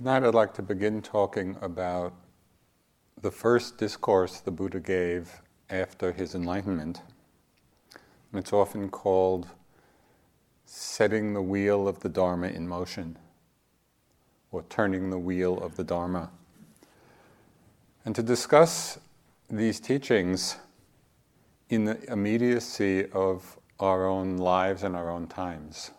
Tonight 0.00 0.24
I'd 0.24 0.34
like 0.34 0.54
to 0.54 0.62
begin 0.62 1.02
talking 1.02 1.58
about 1.60 2.14
the 3.20 3.30
first 3.30 3.76
discourse 3.76 4.40
the 4.40 4.50
Buddha 4.50 4.80
gave 4.80 5.42
after 5.68 6.10
his 6.10 6.34
enlightenment. 6.34 7.02
And 8.32 8.40
It's 8.40 8.50
often 8.50 8.88
called 8.88 9.48
setting 10.64 11.34
the 11.34 11.42
wheel 11.42 11.86
of 11.86 12.00
the 12.00 12.08
Dharma 12.08 12.46
in 12.46 12.66
motion 12.66 13.18
or 14.50 14.64
turning 14.70 15.10
the 15.10 15.18
wheel 15.18 15.62
of 15.62 15.76
the 15.76 15.84
Dharma. 15.84 16.30
And 18.06 18.14
to 18.14 18.22
discuss 18.22 18.98
these 19.50 19.80
teachings 19.80 20.56
in 21.68 21.84
the 21.84 22.10
immediacy 22.10 23.04
of 23.10 23.58
our 23.78 24.06
own 24.06 24.38
lives 24.38 24.82
and 24.82 24.96
our 24.96 25.10
own 25.10 25.26
times. 25.26 25.90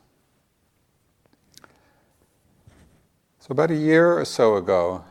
About 3.51 3.69
a 3.69 3.75
year 3.75 4.17
or 4.17 4.23
so 4.23 4.55
ago, 4.55 5.03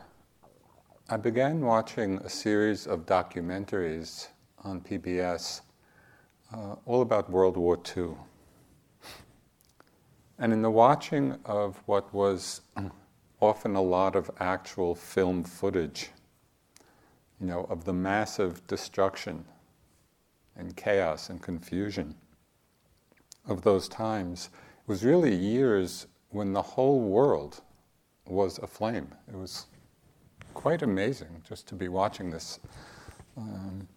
I 1.10 1.18
began 1.18 1.60
watching 1.60 2.16
a 2.20 2.30
series 2.30 2.86
of 2.86 3.04
documentaries 3.04 4.28
on 4.64 4.80
PBS 4.80 5.60
uh, 6.50 6.76
all 6.86 7.02
about 7.02 7.28
World 7.28 7.58
War 7.58 7.78
II. 7.94 8.12
And 10.38 10.54
in 10.54 10.62
the 10.62 10.70
watching 10.70 11.38
of 11.44 11.82
what 11.84 12.14
was 12.14 12.62
often 13.42 13.76
a 13.76 13.82
lot 13.82 14.16
of 14.16 14.30
actual 14.41 14.94
film 14.94 15.44
footage, 15.44 16.08
you 17.38 17.46
know, 17.46 17.64
of 17.64 17.84
the 17.84 17.92
massive 17.92 18.66
destruction 18.66 19.44
and 20.56 20.75
chaos 20.75 21.28
and 21.28 21.42
confusion 21.42 22.14
of 23.47 23.60
those 23.60 23.86
times, 23.86 24.48
it 24.78 24.88
was 24.88 25.04
really 25.04 25.34
years 25.34 26.06
when 26.30 26.54
the 26.54 26.62
whole 26.62 27.02
world 27.02 27.60
was 28.31 28.59
aflame. 28.59 29.09
It 29.28 29.36
was 29.36 29.67
quite 30.55 30.83
amazing 30.83 31.42
just 31.48 31.67
to 31.69 31.75
be 31.75 31.89
watching 31.89 32.31
this. 32.31 32.61
Um, 33.37 33.89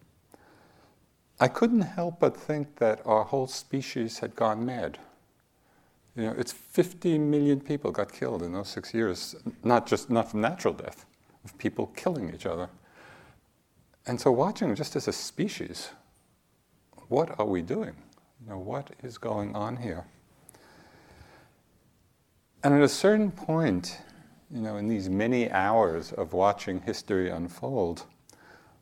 I 1.40 1.48
couldn't 1.48 1.82
help 1.82 2.20
but 2.20 2.38
think 2.38 2.78
that 2.78 3.02
our 3.06 3.24
whole 3.24 3.48
species 3.48 4.20
had 4.20 4.36
gone 4.36 4.66
mad. 4.66 4.98
You 6.16 6.24
know, 6.24 6.36
it's 6.38 6.52
50 6.52 7.18
million 7.18 7.60
people 7.60 7.92
got 7.92 8.12
killed 8.12 8.44
in 8.44 8.54
those 8.54 8.70
six 8.70 8.94
years, 8.94 9.36
not 9.64 9.88
just 9.88 10.10
not 10.10 10.30
from 10.30 10.42
natural 10.42 10.74
death, 10.74 11.06
of 11.44 11.58
people 11.58 11.88
killing 11.96 12.34
each 12.34 12.46
other. 12.46 12.70
And 14.06 14.20
so, 14.20 14.32
watching 14.32 14.76
just 14.76 14.96
as 14.96 15.08
a 15.08 15.14
species, 15.14 15.90
what 17.08 17.40
are 17.40 17.46
we 17.46 17.62
doing? 17.62 17.96
You 18.42 18.50
know, 18.52 18.60
what 18.60 18.92
is 19.02 19.18
going 19.18 19.56
on 19.56 19.78
here? 19.78 20.06
And 22.64 22.74
at 22.74 22.82
a 22.82 22.90
certain 22.90 23.32
point, 23.32 23.98
you 24.54 24.62
know, 24.62 24.78
in 24.78 24.88
these 24.88 25.10
many 25.10 25.50
hours 25.50 26.12
of 26.12 26.34
watching 26.34 26.80
history 26.82 27.32
unfold, 27.32 28.06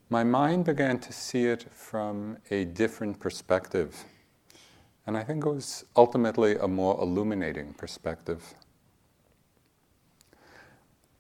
my 0.10 0.22
mind 0.22 0.66
began 0.66 1.00
to 1.00 1.14
see 1.14 1.46
it 1.46 1.66
from 1.72 2.38
a 2.50 2.66
different 2.66 3.18
perspective. 3.22 4.04
And 5.08 5.18
I 5.18 5.24
think 5.24 5.46
it 5.46 5.50
was 5.50 5.86
ultimately 5.96 6.58
a 6.58 6.68
more 6.68 7.00
illuminating 7.02 7.74
perspective. 7.74 8.54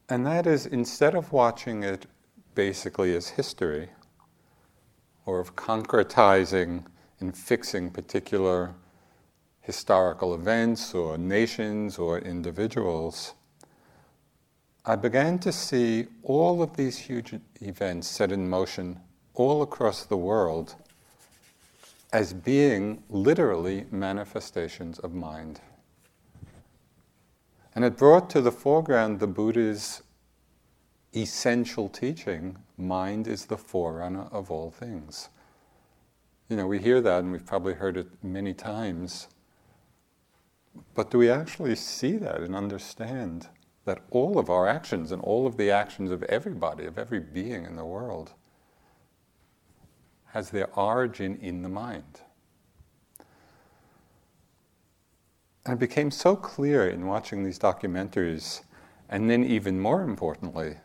And 0.09 0.25
that 0.25 0.45
is 0.45 0.65
instead 0.65 1.15
of 1.15 1.31
watching 1.31 1.83
it 1.83 2.05
basically 2.53 3.15
as 3.15 3.29
history, 3.29 3.87
or 5.25 5.39
of 5.39 5.55
concretizing 5.55 6.83
and 7.21 7.37
fixing 7.37 7.89
particular 7.89 8.73
historical 9.61 10.33
events 10.33 10.93
or 10.93 11.17
nations 11.17 11.97
or 11.97 12.19
individuals, 12.19 13.35
I 14.83 14.95
began 14.95 15.37
to 15.39 15.51
see 15.51 16.07
all 16.23 16.63
of 16.63 16.75
these 16.75 16.97
huge 16.97 17.35
events 17.61 18.07
set 18.07 18.31
in 18.31 18.49
motion 18.49 18.99
all 19.35 19.61
across 19.61 20.05
the 20.05 20.17
world 20.17 20.75
as 22.11 22.33
being 22.33 23.03
literally 23.07 23.85
manifestations 23.91 24.97
of 24.99 25.13
mind. 25.13 25.61
And 27.75 27.85
it 27.85 27.95
brought 27.95 28.29
to 28.31 28.41
the 28.41 28.51
foreground 28.51 29.19
the 29.19 29.27
Buddha's 29.27 30.01
essential 31.13 31.87
teaching 31.87 32.57
mind 32.75 33.27
is 33.27 33.45
the 33.45 33.57
forerunner 33.57 34.27
of 34.31 34.49
all 34.49 34.71
things. 34.71 35.29
You 36.49 36.57
know, 36.57 36.65
we 36.65 36.79
hear 36.79 37.01
that 37.01 37.19
and 37.19 37.31
we've 37.31 37.45
probably 37.45 37.75
heard 37.75 37.97
it 37.97 38.07
many 38.23 38.55
times. 38.55 39.27
But 40.95 41.11
do 41.11 41.19
we 41.19 41.29
actually 41.29 41.75
see 41.75 42.17
that 42.17 42.41
and 42.41 42.55
understand? 42.55 43.47
That 43.85 44.01
all 44.11 44.37
of 44.37 44.49
our 44.49 44.67
actions 44.67 45.11
and 45.11 45.21
all 45.23 45.47
of 45.47 45.57
the 45.57 45.71
actions 45.71 46.11
of 46.11 46.23
everybody, 46.23 46.85
of 46.85 46.97
every 46.97 47.19
being 47.19 47.65
in 47.65 47.75
the 47.75 47.85
world, 47.85 48.31
has 50.27 50.49
their 50.49 50.69
origin 50.77 51.37
in 51.41 51.61
the 51.61 51.69
mind. 51.69 52.21
And 55.65 55.75
it 55.75 55.79
became 55.79 56.09
so 56.09 56.35
clear 56.35 56.89
in 56.89 57.05
watching 57.05 57.43
these 57.43 57.59
documentaries, 57.59 58.61
and 59.09 59.29
then 59.29 59.43
even 59.43 59.79
more 59.79 60.03
importantly, 60.03 60.77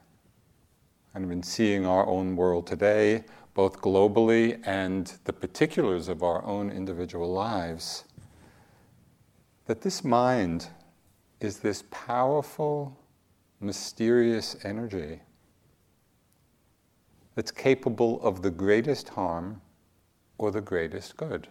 and 1.14 1.30
in 1.32 1.42
seeing 1.42 1.86
our 1.86 2.06
own 2.06 2.36
world 2.36 2.66
today, 2.66 3.24
both 3.54 3.80
globally 3.80 4.60
and 4.66 5.14
the 5.24 5.32
particulars 5.32 6.08
of 6.08 6.22
our 6.22 6.44
own 6.44 6.70
individual 6.70 7.32
lives, 7.32 8.04
that 9.64 9.80
this 9.80 10.04
mind 10.04 10.68
is 11.41 11.58
this 11.58 11.84
powerful, 11.91 12.98
mysterious 13.60 14.56
energy 14.64 15.20
that's 17.34 17.50
capable 17.50 18.20
of 18.22 18.42
the 18.42 18.50
greatest 18.50 19.10
harm 19.10 19.60
or 20.38 20.50
the 20.50 20.60
greatest 20.60 21.16
good. 21.16 21.48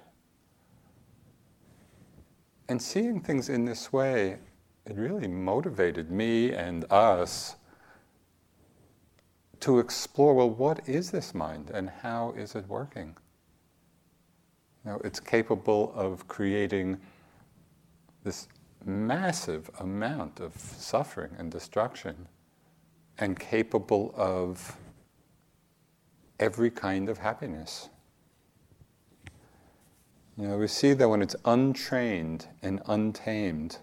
And 2.67 2.81
seeing 2.81 3.21
things 3.21 3.49
in 3.49 3.65
this 3.65 3.93
way, 3.93 4.37
it 4.85 4.95
really 4.95 5.27
motivated 5.27 6.11
me 6.11 6.53
and 6.53 6.85
us 6.91 7.55
to 9.61 9.79
explore 9.79 10.33
well, 10.33 10.49
what 10.49 10.87
is 10.89 11.11
this 11.11 11.33
mind 11.33 11.71
and 11.71 11.89
how 11.89 12.33
is 12.37 12.55
it 12.55 12.67
working? 12.67 13.15
You 14.83 14.91
know, 14.91 15.01
it's 15.03 15.19
capable 15.19 15.91
of 15.95 16.27
creating 16.27 16.99
this 18.23 18.47
massive 18.85 19.69
amount 19.79 20.39
of 20.39 20.55
suffering 20.55 21.31
and 21.37 21.51
destruction 21.51 22.27
and 23.17 23.39
capable 23.39 24.13
of 24.15 24.77
every 26.39 26.69
kind 26.69 27.09
of 27.09 27.17
happiness. 27.17 27.89
You 30.37 30.49
know, 30.49 30.57
we 30.57 30.67
see 30.67 30.93
that 30.93 31.07
when 31.07 31.21
it's 31.21 31.35
untrained 31.45 32.47
and 32.61 32.81
untamed, 32.87 33.77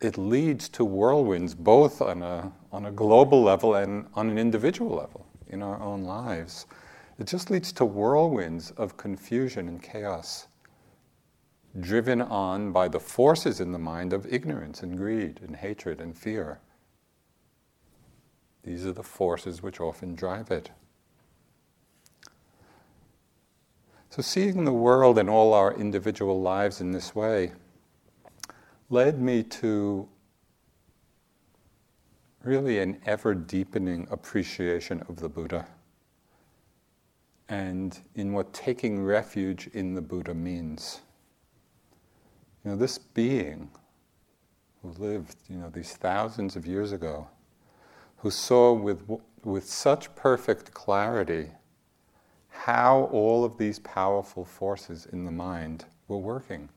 it 0.00 0.16
leads 0.18 0.68
to 0.70 0.84
whirlwinds 0.84 1.54
both 1.54 2.00
on 2.00 2.22
a, 2.22 2.50
on 2.72 2.86
a 2.86 2.90
global 2.90 3.42
level 3.42 3.74
and 3.74 4.06
on 4.14 4.30
an 4.30 4.38
individual 4.38 4.96
level 4.96 5.26
in 5.48 5.62
our 5.62 5.80
own 5.80 6.02
lives. 6.02 6.66
It 7.18 7.26
just 7.26 7.50
leads 7.50 7.70
to 7.74 7.84
whirlwinds 7.84 8.72
of 8.72 8.96
confusion 8.96 9.68
and 9.68 9.80
chaos 9.80 10.48
driven 11.78 12.20
on 12.20 12.72
by 12.72 12.88
the 12.88 13.00
forces 13.00 13.60
in 13.60 13.72
the 13.72 13.78
mind 13.78 14.12
of 14.12 14.30
ignorance 14.32 14.82
and 14.82 14.96
greed 14.96 15.40
and 15.42 15.56
hatred 15.56 16.00
and 16.00 16.16
fear. 16.16 16.60
These 18.62 18.86
are 18.86 18.92
the 18.92 19.02
forces 19.02 19.62
which 19.62 19.80
often 19.80 20.14
drive 20.14 20.50
it. 20.50 20.70
So, 24.10 24.20
seeing 24.20 24.64
the 24.64 24.72
world 24.72 25.18
and 25.18 25.30
all 25.30 25.54
our 25.54 25.72
individual 25.72 26.40
lives 26.40 26.80
in 26.80 26.92
this 26.92 27.14
way 27.14 27.52
led 28.90 29.18
me 29.18 29.42
to 29.42 30.06
really 32.44 32.78
an 32.78 33.00
ever 33.06 33.34
deepening 33.34 34.06
appreciation 34.10 35.02
of 35.08 35.16
the 35.16 35.28
Buddha 35.28 35.66
and 37.48 37.98
in 38.14 38.32
what 38.32 38.52
taking 38.52 39.02
refuge 39.02 39.68
in 39.72 39.94
the 39.94 40.02
Buddha 40.02 40.34
means. 40.34 41.00
You 42.64 42.70
know, 42.72 42.76
this 42.76 42.98
being 42.98 43.70
who 44.82 44.90
lived, 44.98 45.36
you 45.48 45.56
know, 45.56 45.70
these 45.70 45.94
thousands 45.94 46.56
of 46.56 46.66
years 46.66 46.92
ago, 46.92 47.28
who 48.18 48.30
saw 48.30 48.72
with, 48.72 49.02
with 49.42 49.68
such 49.68 50.14
perfect 50.14 50.72
clarity 50.72 51.50
how 52.48 53.08
all 53.12 53.44
of 53.44 53.58
these 53.58 53.78
powerful 53.80 54.44
forces 54.44 55.06
in 55.06 55.24
the 55.24 55.30
mind 55.32 55.84
were 56.06 56.18
working. 56.18 56.68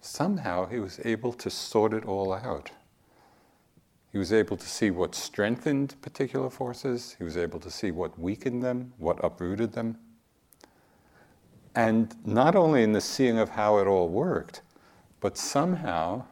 Somehow 0.00 0.66
he 0.66 0.78
was 0.78 1.00
able 1.04 1.32
to 1.32 1.48
sort 1.48 1.94
it 1.94 2.04
all 2.04 2.32
out. 2.32 2.70
He 4.12 4.18
was 4.18 4.32
able 4.32 4.56
to 4.56 4.66
see 4.66 4.90
what 4.90 5.14
strengthened 5.14 5.94
particular 6.02 6.50
forces, 6.50 7.14
he 7.18 7.24
was 7.24 7.36
able 7.36 7.60
to 7.60 7.70
see 7.70 7.90
what 7.90 8.18
weakened 8.18 8.62
them, 8.62 8.92
what 8.98 9.22
uprooted 9.22 9.72
them. 9.72 9.98
And 11.78 12.16
not 12.26 12.56
only 12.56 12.82
in 12.82 12.90
the 12.90 13.00
seeing 13.00 13.38
of 13.38 13.50
how 13.50 13.78
it 13.78 13.86
all 13.86 14.08
worked, 14.08 14.62
but 15.20 15.38
somehow 15.38 16.24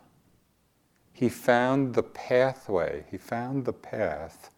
he 1.13 1.29
found 1.29 1.95
the 1.95 2.03
pathway, 2.03 3.05
he 3.13 3.17
found 3.17 3.65
the 3.65 3.73
path 3.73 4.51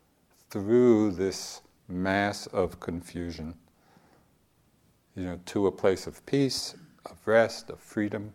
through 0.49 1.11
this 1.11 1.61
mass 1.89 2.47
of 2.47 2.81
confusion, 2.81 3.55
you 5.15 5.25
know, 5.25 5.39
to 5.45 5.67
a 5.67 5.73
place 5.73 6.07
of 6.07 6.25
peace, 6.25 6.75
of 7.05 7.19
rest, 7.27 7.69
of 7.69 7.81
freedom, 7.81 8.33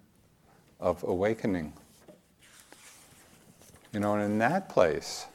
of 0.80 1.02
awakening. 1.02 1.74
You 3.92 4.00
know, 4.00 4.14
and 4.14 4.22
in 4.22 4.38
that 4.38 4.70
place, 4.70 5.26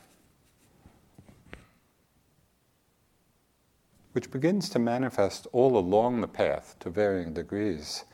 which 4.19 4.33
begins 4.33 4.69
to 4.69 4.81
manifest 4.81 5.47
all 5.53 5.79
along 5.79 6.21
the 6.21 6.27
path 6.27 6.75
to 6.81 6.91
varying 6.91 7.33
degrees, 7.33 8.05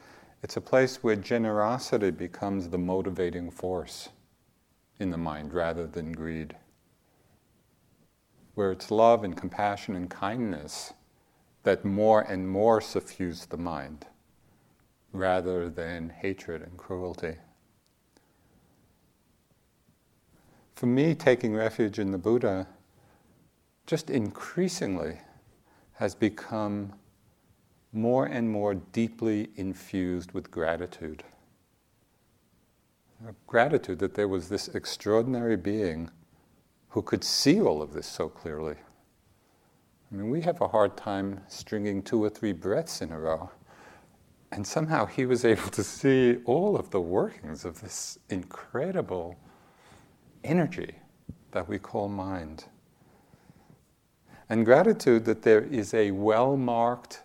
it's 0.42 0.58
a 0.58 0.60
place 0.60 1.02
where 1.02 1.16
generosity 1.16 2.10
becomes 2.10 2.68
the 2.68 2.76
motivating 2.76 3.50
force 3.50 4.10
in 4.98 5.08
the 5.08 5.16
mind 5.16 5.54
rather 5.54 5.86
than 5.86 6.12
greed. 6.12 6.54
Where 8.54 8.70
it's 8.70 8.90
love 8.90 9.24
and 9.24 9.34
compassion 9.34 9.96
and 9.96 10.10
kindness 10.10 10.92
that 11.62 11.86
more 11.86 12.20
and 12.20 12.50
more 12.50 12.82
suffuse 12.82 13.46
the 13.46 13.56
mind 13.56 14.04
rather 15.10 15.70
than 15.70 16.10
hatred 16.10 16.60
and 16.60 16.76
cruelty. 16.76 17.36
For 20.74 20.84
me, 20.84 21.14
taking 21.14 21.54
refuge 21.54 21.98
in 21.98 22.10
the 22.10 22.18
Buddha 22.18 22.66
just 23.86 24.10
increasingly 24.10 25.20
has 26.04 26.14
become 26.14 26.92
more 27.94 28.26
and 28.26 28.50
more 28.50 28.74
deeply 28.74 29.48
infused 29.56 30.32
with 30.32 30.50
gratitude. 30.50 31.24
Gratitude 33.46 34.00
that 34.00 34.12
there 34.12 34.28
was 34.28 34.50
this 34.50 34.68
extraordinary 34.68 35.56
being 35.56 36.10
who 36.90 37.00
could 37.00 37.24
see 37.24 37.58
all 37.58 37.80
of 37.80 37.94
this 37.94 38.06
so 38.06 38.28
clearly. 38.28 38.74
I 40.12 40.14
mean, 40.14 40.28
we 40.28 40.42
have 40.42 40.60
a 40.60 40.68
hard 40.68 40.94
time 40.94 41.40
stringing 41.48 42.02
two 42.02 42.22
or 42.22 42.28
three 42.28 42.52
breaths 42.52 43.00
in 43.00 43.10
a 43.10 43.18
row. 43.18 43.50
And 44.52 44.66
somehow 44.66 45.06
he 45.06 45.24
was 45.24 45.42
able 45.46 45.70
to 45.70 45.82
see 45.82 46.36
all 46.44 46.76
of 46.76 46.90
the 46.90 47.00
workings 47.00 47.64
of 47.64 47.80
this 47.80 48.18
incredible 48.28 49.38
energy 50.44 50.96
that 51.52 51.66
we 51.66 51.78
call 51.78 52.10
mind. 52.10 52.66
And 54.48 54.64
gratitude 54.64 55.24
that 55.24 55.42
there 55.42 55.62
is 55.62 55.94
a 55.94 56.10
well 56.10 56.56
marked 56.56 57.22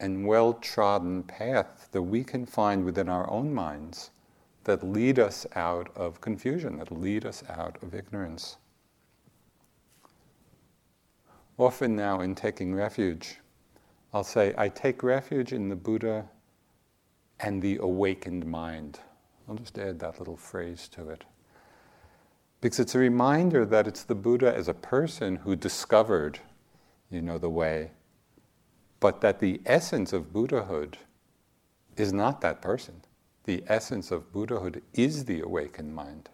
and 0.00 0.26
well 0.26 0.54
trodden 0.54 1.22
path 1.22 1.88
that 1.92 2.02
we 2.02 2.22
can 2.22 2.46
find 2.46 2.84
within 2.84 3.08
our 3.08 3.28
own 3.30 3.52
minds 3.52 4.10
that 4.64 4.82
lead 4.82 5.18
us 5.18 5.46
out 5.54 5.90
of 5.96 6.20
confusion, 6.20 6.78
that 6.78 6.92
lead 6.92 7.24
us 7.24 7.42
out 7.48 7.82
of 7.82 7.94
ignorance. 7.94 8.58
Often 11.56 11.96
now, 11.96 12.20
in 12.20 12.34
taking 12.34 12.74
refuge, 12.74 13.40
I'll 14.12 14.24
say, 14.24 14.54
I 14.56 14.68
take 14.68 15.02
refuge 15.02 15.52
in 15.52 15.68
the 15.68 15.76
Buddha 15.76 16.24
and 17.40 17.60
the 17.60 17.78
awakened 17.78 18.46
mind. 18.46 19.00
I'll 19.48 19.56
just 19.56 19.78
add 19.78 19.98
that 20.00 20.18
little 20.18 20.36
phrase 20.36 20.88
to 20.88 21.08
it. 21.08 21.24
Because 22.60 22.78
it's 22.78 22.94
a 22.94 22.98
reminder 22.98 23.64
that 23.66 23.86
it's 23.86 24.04
the 24.04 24.14
Buddha 24.14 24.54
as 24.54 24.68
a 24.68 24.74
person 24.74 25.36
who 25.36 25.56
discovered, 25.56 26.40
you 27.10 27.22
know, 27.22 27.38
the 27.38 27.48
way, 27.48 27.90
but 29.00 29.20
that 29.20 29.40
the 29.40 29.60
essence 29.64 30.12
of 30.12 30.32
Buddhahood 30.32 30.98
is 31.96 32.12
not 32.12 32.40
that 32.40 32.60
person. 32.60 33.02
The 33.44 33.64
essence 33.66 34.10
of 34.10 34.32
Buddhahood 34.32 34.82
is 34.92 35.24
the 35.24 35.40
awakened 35.40 35.94
mind. 35.94 36.28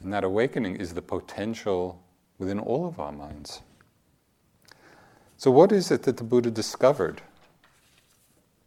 And 0.00 0.12
that 0.12 0.24
awakening 0.24 0.76
is 0.76 0.94
the 0.94 1.02
potential 1.02 2.02
within 2.38 2.58
all 2.58 2.86
of 2.86 2.98
our 2.98 3.12
minds. 3.12 3.62
So, 5.36 5.50
what 5.50 5.72
is 5.72 5.90
it 5.90 6.02
that 6.02 6.16
the 6.16 6.24
Buddha 6.24 6.50
discovered 6.50 7.22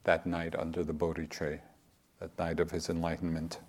that 0.04 0.26
night 0.26 0.56
under 0.58 0.84
the 0.84 0.94
Bodhi 0.94 1.28
tree, 1.28 1.60
that 2.20 2.38
night 2.40 2.60
of 2.60 2.72
his 2.72 2.90
enlightenment? 2.90 3.60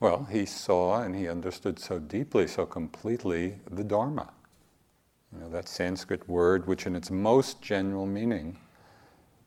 Well, 0.00 0.28
he 0.30 0.44
saw 0.44 1.02
and 1.02 1.14
he 1.14 1.28
understood 1.28 1.78
so 1.78 1.98
deeply, 1.98 2.46
so 2.46 2.66
completely 2.66 3.60
the 3.70 3.84
Dharma. 3.84 4.32
You 5.32 5.40
know, 5.40 5.48
that 5.48 5.68
Sanskrit 5.68 6.28
word, 6.28 6.66
which 6.66 6.86
in 6.86 6.94
its 6.94 7.10
most 7.10 7.62
general 7.62 8.06
meaning 8.06 8.58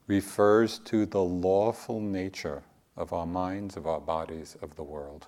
refers 0.07 0.79
to 0.79 1.05
the 1.05 1.21
lawful 1.21 2.01
nature 2.01 2.63
of 2.97 3.13
our 3.13 3.25
minds, 3.25 3.77
of 3.77 3.87
our 3.87 4.01
bodies, 4.01 4.57
of 4.61 4.75
the 4.75 4.83
world. 4.83 5.27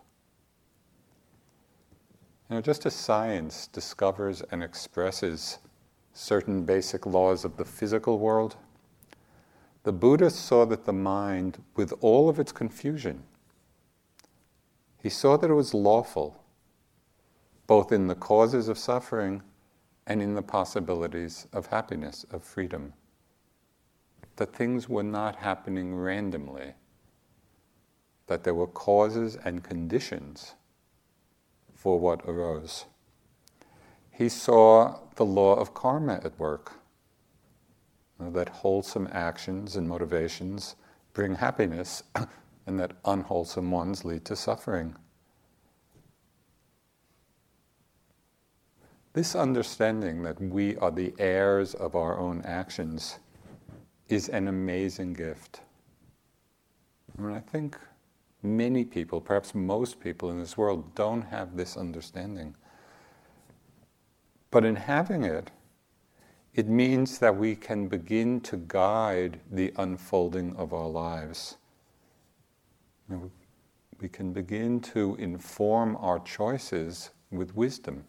You 2.49 2.55
know, 2.55 2.61
just 2.61 2.85
as 2.85 2.93
science 2.93 3.67
discovers 3.67 4.41
and 4.51 4.61
expresses 4.61 5.59
certain 6.13 6.65
basic 6.65 7.05
laws 7.05 7.45
of 7.45 7.55
the 7.55 7.63
physical 7.63 8.19
world, 8.19 8.57
the 9.83 9.93
Buddha 9.93 10.29
saw 10.29 10.65
that 10.65 10.85
the 10.85 10.93
mind, 10.93 11.63
with 11.75 11.93
all 12.01 12.27
of 12.27 12.39
its 12.39 12.51
confusion, 12.51 13.23
he 15.01 15.09
saw 15.09 15.37
that 15.37 15.49
it 15.49 15.55
was 15.55 15.73
lawful, 15.73 16.43
both 17.65 17.91
in 17.91 18.07
the 18.07 18.15
causes 18.15 18.67
of 18.67 18.77
suffering 18.77 19.41
and 20.05 20.21
in 20.21 20.35
the 20.35 20.41
possibilities 20.41 21.47
of 21.53 21.67
happiness, 21.67 22.25
of 22.31 22.43
freedom. 22.43 22.93
That 24.35 24.55
things 24.55 24.87
were 24.87 25.03
not 25.03 25.37
happening 25.37 25.95
randomly, 25.95 26.73
that 28.27 28.43
there 28.43 28.53
were 28.53 28.67
causes 28.67 29.37
and 29.43 29.63
conditions 29.63 30.55
for 31.73 31.99
what 31.99 32.21
arose. 32.27 32.85
He 34.11 34.29
saw 34.29 34.99
the 35.15 35.25
law 35.25 35.55
of 35.55 35.73
karma 35.73 36.21
at 36.23 36.37
work, 36.37 36.73
that 38.19 38.49
wholesome 38.49 39.09
actions 39.11 39.75
and 39.75 39.89
motivations 39.89 40.75
bring 41.13 41.35
happiness, 41.35 42.03
and 42.67 42.79
that 42.79 42.93
unwholesome 43.05 43.71
ones 43.71 44.05
lead 44.05 44.25
to 44.25 44.35
suffering. 44.35 44.95
This 49.13 49.35
understanding 49.35 50.23
that 50.23 50.39
we 50.39 50.77
are 50.77 50.91
the 50.91 51.13
heirs 51.19 51.73
of 51.73 51.95
our 51.95 52.17
own 52.17 52.41
actions 52.45 53.19
is 54.07 54.29
an 54.29 54.47
amazing 54.47 55.13
gift. 55.13 55.61
I 57.17 57.21
mean, 57.21 57.35
I 57.35 57.39
think 57.39 57.77
many 58.41 58.85
people, 58.85 59.19
perhaps 59.19 59.53
most 59.53 59.99
people 59.99 60.31
in 60.31 60.39
this 60.39 60.57
world, 60.57 60.95
don't 60.95 61.23
have 61.23 61.57
this 61.57 61.75
understanding. 61.75 62.55
But 64.49 64.65
in 64.65 64.75
having 64.75 65.23
it, 65.23 65.51
it 66.53 66.67
means 66.67 67.19
that 67.19 67.35
we 67.35 67.55
can 67.55 67.87
begin 67.87 68.41
to 68.41 68.57
guide 68.57 69.39
the 69.49 69.73
unfolding 69.77 70.55
of 70.55 70.73
our 70.73 70.89
lives. 70.89 71.57
You 73.11 73.17
know, 73.17 73.31
we 73.99 74.07
can 74.07 74.31
begin 74.31 74.79
to 74.79 75.15
inform 75.15 75.97
our 75.97 76.19
choices 76.19 77.09
with 77.29 77.53
wisdom. 77.57 78.05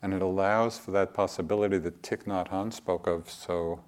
And 0.00 0.14
it 0.14 0.22
allows 0.22 0.78
for 0.78 0.92
that 0.92 1.14
possibility 1.14 1.78
that 1.78 2.02
Thich 2.02 2.22
Nhat 2.22 2.50
Hanh 2.50 2.72
spoke 2.72 3.08
of 3.08 3.28
so 3.28 3.80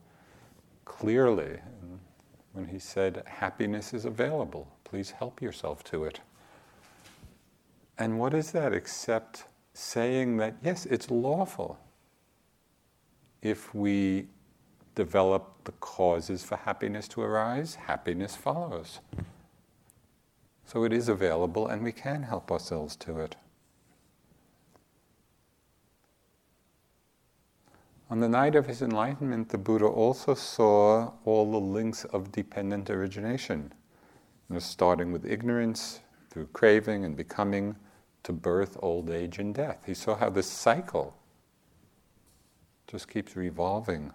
clearly 0.84 1.58
when 2.52 2.66
he 2.66 2.80
said, 2.80 3.22
Happiness 3.26 3.94
is 3.94 4.06
available. 4.06 4.66
Please 4.82 5.12
help 5.12 5.40
yourself 5.40 5.84
to 5.84 6.02
it. 6.02 6.18
And 7.96 8.18
what 8.18 8.34
is 8.34 8.50
that 8.50 8.72
except 8.72 9.44
saying 9.72 10.38
that, 10.38 10.56
yes, 10.64 10.84
it's 10.84 11.12
lawful 11.12 11.78
if 13.40 13.72
we 13.72 14.26
develop 14.94 15.64
the 15.64 15.72
causes 15.72 16.42
for 16.42 16.56
happiness 16.56 17.08
to 17.08 17.22
arise, 17.22 17.74
happiness 17.74 18.36
follows. 18.36 19.00
So 20.64 20.84
it 20.84 20.92
is 20.92 21.08
available 21.08 21.66
and 21.66 21.82
we 21.82 21.92
can 21.92 22.22
help 22.22 22.50
ourselves 22.50 22.96
to 22.96 23.18
it. 23.18 23.36
On 28.10 28.18
the 28.18 28.28
night 28.28 28.56
of 28.56 28.66
his 28.66 28.82
enlightenment, 28.82 29.50
the 29.50 29.58
Buddha 29.58 29.86
also 29.86 30.34
saw 30.34 31.12
all 31.24 31.50
the 31.50 31.60
links 31.60 32.04
of 32.06 32.32
dependent 32.32 32.90
origination, 32.90 33.72
you 34.48 34.54
know, 34.54 34.58
starting 34.58 35.12
with 35.12 35.24
ignorance, 35.24 36.00
through 36.30 36.46
craving 36.52 37.04
and 37.04 37.16
becoming, 37.16 37.76
to 38.22 38.32
birth, 38.32 38.76
old 38.80 39.10
age, 39.10 39.38
and 39.38 39.54
death. 39.54 39.84
He 39.86 39.94
saw 39.94 40.16
how 40.16 40.30
this 40.30 40.48
cycle 40.48 41.16
just 42.86 43.08
keeps 43.08 43.36
revolving, 43.36 44.12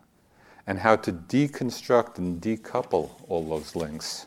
and 0.68 0.80
how 0.80 0.96
to 0.96 1.12
deconstruct 1.12 2.18
and 2.18 2.42
decouple 2.42 3.12
all 3.28 3.48
those 3.48 3.76
links. 3.76 4.26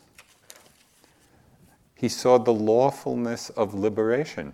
He 1.95 2.09
saw 2.09 2.39
the 2.39 2.53
lawfulness 2.53 3.51
of 3.51 3.75
liberation 3.75 4.53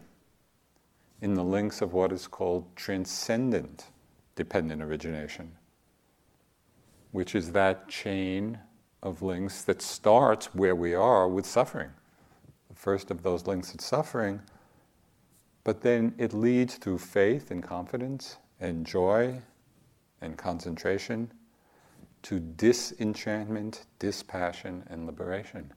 in 1.20 1.34
the 1.34 1.44
links 1.44 1.82
of 1.82 1.92
what 1.92 2.12
is 2.12 2.26
called 2.26 2.64
transcendent 2.74 3.86
dependent 4.34 4.82
origination, 4.82 5.52
which 7.12 7.34
is 7.34 7.52
that 7.52 7.88
chain 7.88 8.58
of 9.02 9.20
links 9.22 9.62
that 9.62 9.82
starts 9.82 10.54
where 10.54 10.74
we 10.74 10.94
are 10.94 11.28
with 11.28 11.44
suffering. 11.44 11.90
The 12.68 12.74
first 12.74 13.10
of 13.10 13.22
those 13.22 13.46
links 13.46 13.74
is 13.74 13.84
suffering, 13.84 14.40
but 15.62 15.82
then 15.82 16.14
it 16.18 16.32
leads 16.32 16.76
through 16.76 16.98
faith 16.98 17.50
and 17.50 17.62
confidence 17.62 18.38
and 18.58 18.86
joy 18.86 19.40
and 20.20 20.36
concentration 20.36 21.30
to 22.24 22.40
disenchantment, 22.40 23.86
dispassion, 23.98 24.82
and 24.88 25.06
liberation. 25.06 25.72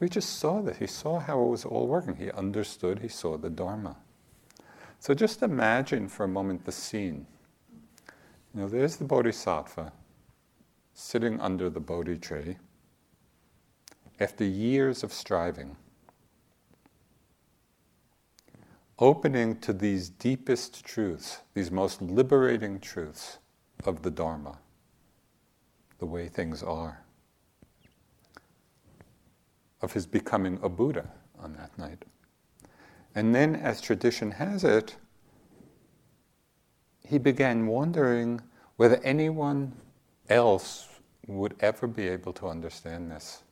He 0.00 0.08
just 0.08 0.38
saw 0.38 0.60
this. 0.60 0.78
He 0.78 0.86
saw 0.86 1.20
how 1.20 1.40
it 1.42 1.48
was 1.48 1.64
all 1.64 1.86
working. 1.86 2.16
He 2.16 2.30
understood, 2.32 2.98
he 2.98 3.08
saw 3.08 3.36
the 3.36 3.50
Dharma. 3.50 3.96
So 4.98 5.14
just 5.14 5.42
imagine 5.42 6.08
for 6.08 6.24
a 6.24 6.28
moment 6.28 6.64
the 6.64 6.72
scene. 6.72 7.26
You 8.54 8.62
know, 8.62 8.68
there's 8.68 8.96
the 8.96 9.04
Bodhisattva 9.04 9.92
sitting 10.94 11.40
under 11.40 11.70
the 11.70 11.80
Bodhi 11.80 12.18
tree 12.18 12.56
after 14.18 14.44
years 14.44 15.04
of 15.04 15.12
striving, 15.12 15.76
opening 18.98 19.58
to 19.60 19.72
these 19.72 20.10
deepest 20.10 20.84
truths, 20.84 21.38
these 21.54 21.70
most 21.70 22.02
liberating 22.02 22.80
truths 22.80 23.38
of 23.84 24.02
the 24.02 24.10
Dharma, 24.10 24.58
the 26.00 26.06
way 26.06 26.28
things 26.28 26.62
are, 26.62 27.04
of 29.82 29.92
his 29.92 30.06
becoming 30.06 30.58
a 30.62 30.68
Buddha 30.68 31.08
on 31.38 31.52
that 31.54 31.76
night. 31.78 32.04
And 33.14 33.34
then, 33.34 33.54
as 33.54 33.80
tradition 33.80 34.32
has 34.32 34.64
it, 34.64 34.96
he 37.06 37.18
began 37.18 37.66
wondering 37.66 38.40
whether 38.76 39.00
anyone 39.04 39.72
else 40.28 40.88
would 41.26 41.54
ever 41.60 41.86
be 41.86 42.08
able 42.08 42.32
to 42.34 42.48
understand 42.48 43.10
this. 43.10 43.42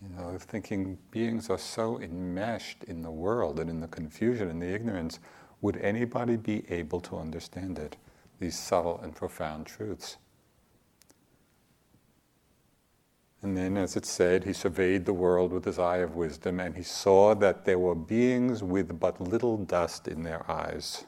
You 0.00 0.16
know, 0.16 0.38
thinking 0.38 0.96
beings 1.10 1.50
are 1.50 1.58
so 1.58 2.00
enmeshed 2.00 2.84
in 2.84 3.02
the 3.02 3.10
world 3.10 3.58
and 3.58 3.68
in 3.68 3.80
the 3.80 3.88
confusion 3.88 4.48
and 4.48 4.62
the 4.62 4.72
ignorance, 4.72 5.18
would 5.60 5.76
anybody 5.78 6.36
be 6.36 6.64
able 6.70 7.00
to 7.00 7.16
understand 7.16 7.78
it? 7.78 7.96
These 8.38 8.56
subtle 8.56 9.00
and 9.02 9.14
profound 9.14 9.66
truths. 9.66 10.16
And 13.42 13.56
then, 13.56 13.76
as 13.76 13.96
it 13.96 14.04
said, 14.04 14.44
he 14.44 14.52
surveyed 14.52 15.04
the 15.04 15.12
world 15.12 15.52
with 15.52 15.64
his 15.64 15.78
eye 15.78 15.98
of 15.98 16.16
wisdom, 16.16 16.58
and 16.58 16.76
he 16.76 16.82
saw 16.82 17.34
that 17.36 17.64
there 17.64 17.78
were 17.78 17.94
beings 17.94 18.62
with 18.62 18.98
but 18.98 19.20
little 19.20 19.56
dust 19.56 20.08
in 20.08 20.24
their 20.24 20.48
eyes 20.50 21.04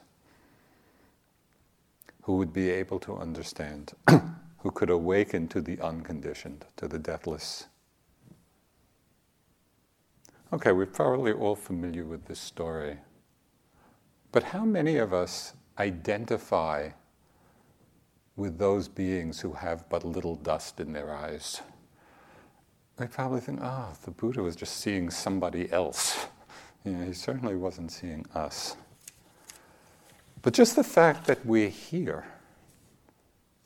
who 2.23 2.37
would 2.37 2.53
be 2.53 2.71
able 2.71 3.01
to 3.01 3.17
understand, 3.17 3.93
who 4.59 4.71
could 4.71 4.91
awaken 4.91 5.49
to 5.49 5.61
the 5.61 5.81
unconditioned, 5.81 6.65
to 6.77 6.87
the 6.87 6.99
deathless. 6.99 7.67
Okay, 10.53 10.71
we're 10.71 10.87
probably 10.87 11.33
all 11.33 11.57
familiar 11.57 12.05
with 12.05 12.27
this 12.27 12.41
story. 12.41 12.99
But 14.31 14.45
how 14.45 14.65
many 14.65 14.97
of 14.97 15.13
us 15.13 15.55
identify 15.79 16.91
with 18.37 18.59
those 18.59 18.87
beings 18.87 19.41
who 19.41 19.53
have 19.55 19.89
but 19.89 20.05
little 20.05 20.37
dust 20.37 20.79
in 20.79 20.93
their 20.93 21.13
eyes? 21.13 21.63
They 23.01 23.07
probably 23.07 23.41
think, 23.41 23.61
oh, 23.63 23.89
the 24.05 24.11
Buddha 24.11 24.43
was 24.43 24.55
just 24.55 24.77
seeing 24.77 25.11
somebody 25.11 25.71
else. 25.73 26.27
You 26.83 26.93
know, 26.93 27.05
he 27.05 27.13
certainly 27.13 27.57
wasn't 27.57 27.93
seeing 27.93 28.25
us. 28.35 28.75
But 30.41 30.55
just 30.55 30.77
the 30.77 30.83
fact 30.83 31.27
that 31.27 31.45
we're 31.45 31.69
here, 31.69 32.25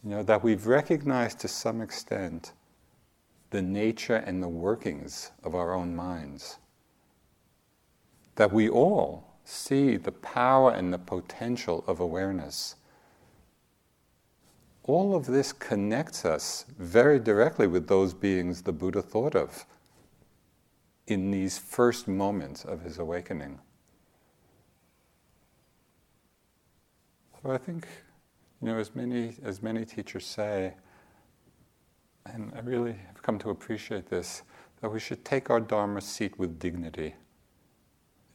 you 0.02 0.10
know, 0.10 0.24
that 0.24 0.42
we've 0.42 0.66
recognized 0.66 1.38
to 1.38 1.46
some 1.46 1.80
extent 1.80 2.54
the 3.50 3.62
nature 3.62 4.16
and 4.16 4.42
the 4.42 4.48
workings 4.48 5.30
of 5.44 5.54
our 5.54 5.74
own 5.74 5.94
minds, 5.94 6.58
that 8.34 8.52
we 8.52 8.68
all 8.68 9.36
see 9.44 9.96
the 9.96 10.10
power 10.10 10.72
and 10.72 10.92
the 10.92 10.98
potential 10.98 11.84
of 11.86 12.00
awareness 12.00 12.74
all 14.84 15.16
of 15.16 15.26
this 15.26 15.52
connects 15.52 16.24
us 16.24 16.66
very 16.78 17.18
directly 17.18 17.66
with 17.66 17.88
those 17.88 18.12
beings 18.12 18.62
the 18.62 18.72
Buddha 18.72 19.02
thought 19.02 19.34
of 19.34 19.64
in 21.06 21.30
these 21.30 21.58
first 21.58 22.06
moments 22.06 22.64
of 22.64 22.82
his 22.82 22.98
awakening. 22.98 23.58
So 27.42 27.50
I 27.50 27.58
think, 27.58 27.86
you 28.62 28.68
know, 28.68 28.78
as 28.78 28.94
many 28.94 29.34
as 29.42 29.62
many 29.62 29.84
teachers 29.84 30.24
say, 30.24 30.74
and 32.26 32.52
I 32.54 32.60
really 32.60 32.92
have 32.92 33.22
come 33.22 33.38
to 33.40 33.50
appreciate 33.50 34.08
this, 34.08 34.42
that 34.80 34.90
we 34.90 35.00
should 35.00 35.24
take 35.24 35.50
our 35.50 35.60
Dharma 35.60 36.00
seat 36.00 36.38
with 36.38 36.58
dignity. 36.58 37.14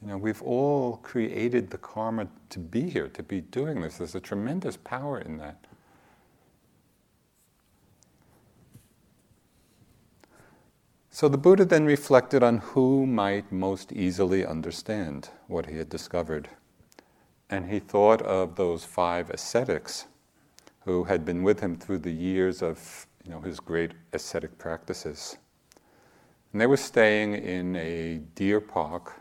You 0.01 0.09
know, 0.09 0.17
we've 0.17 0.41
all 0.41 0.97
created 0.97 1.69
the 1.69 1.77
karma 1.77 2.27
to 2.49 2.59
be 2.59 2.89
here, 2.89 3.07
to 3.09 3.23
be 3.23 3.41
doing 3.41 3.81
this. 3.81 3.97
There's 3.97 4.15
a 4.15 4.19
tremendous 4.19 4.77
power 4.77 5.19
in 5.19 5.37
that. 5.37 5.65
So 11.11 11.27
the 11.27 11.37
Buddha 11.37 11.65
then 11.65 11.85
reflected 11.85 12.43
on 12.43 12.59
who 12.59 13.07
might 13.07 13.51
most 13.51 13.91
easily 13.91 14.45
understand 14.45 15.29
what 15.47 15.65
he 15.65 15.77
had 15.77 15.89
discovered. 15.89 16.49
And 17.49 17.69
he 17.69 17.79
thought 17.79 18.21
of 18.21 18.55
those 18.55 18.85
five 18.85 19.31
ascetics 19.31 20.05
who 20.81 21.05
had 21.05 21.25
been 21.25 21.41
with 21.43 21.59
him 21.59 21.77
through 21.77 21.99
the 21.99 22.11
years 22.11 22.61
of 22.61 23.07
you 23.25 23.31
know, 23.31 23.41
his 23.41 23.59
great 23.59 23.93
ascetic 24.13 24.57
practices. 24.59 25.37
And 26.53 26.61
they 26.61 26.67
were 26.67 26.77
staying 26.77 27.33
in 27.33 27.75
a 27.75 28.19
deer 28.35 28.61
park 28.61 29.19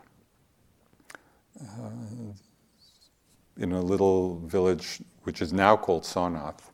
uh, 1.59 1.89
in 3.57 3.71
a 3.71 3.81
little 3.81 4.39
village 4.41 5.01
which 5.23 5.41
is 5.41 5.51
now 5.51 5.75
called 5.75 6.03
Sarnath. 6.03 6.71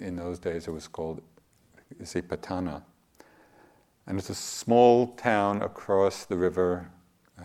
In 0.00 0.16
those 0.16 0.38
days 0.38 0.68
it 0.68 0.70
was 0.70 0.86
called 0.86 1.22
Isipatana. 2.00 2.82
And 4.10 4.18
it's 4.18 4.28
a 4.28 4.34
small 4.34 5.06
town 5.14 5.62
across 5.62 6.24
the 6.24 6.36
river 6.36 6.90
uh, 7.38 7.44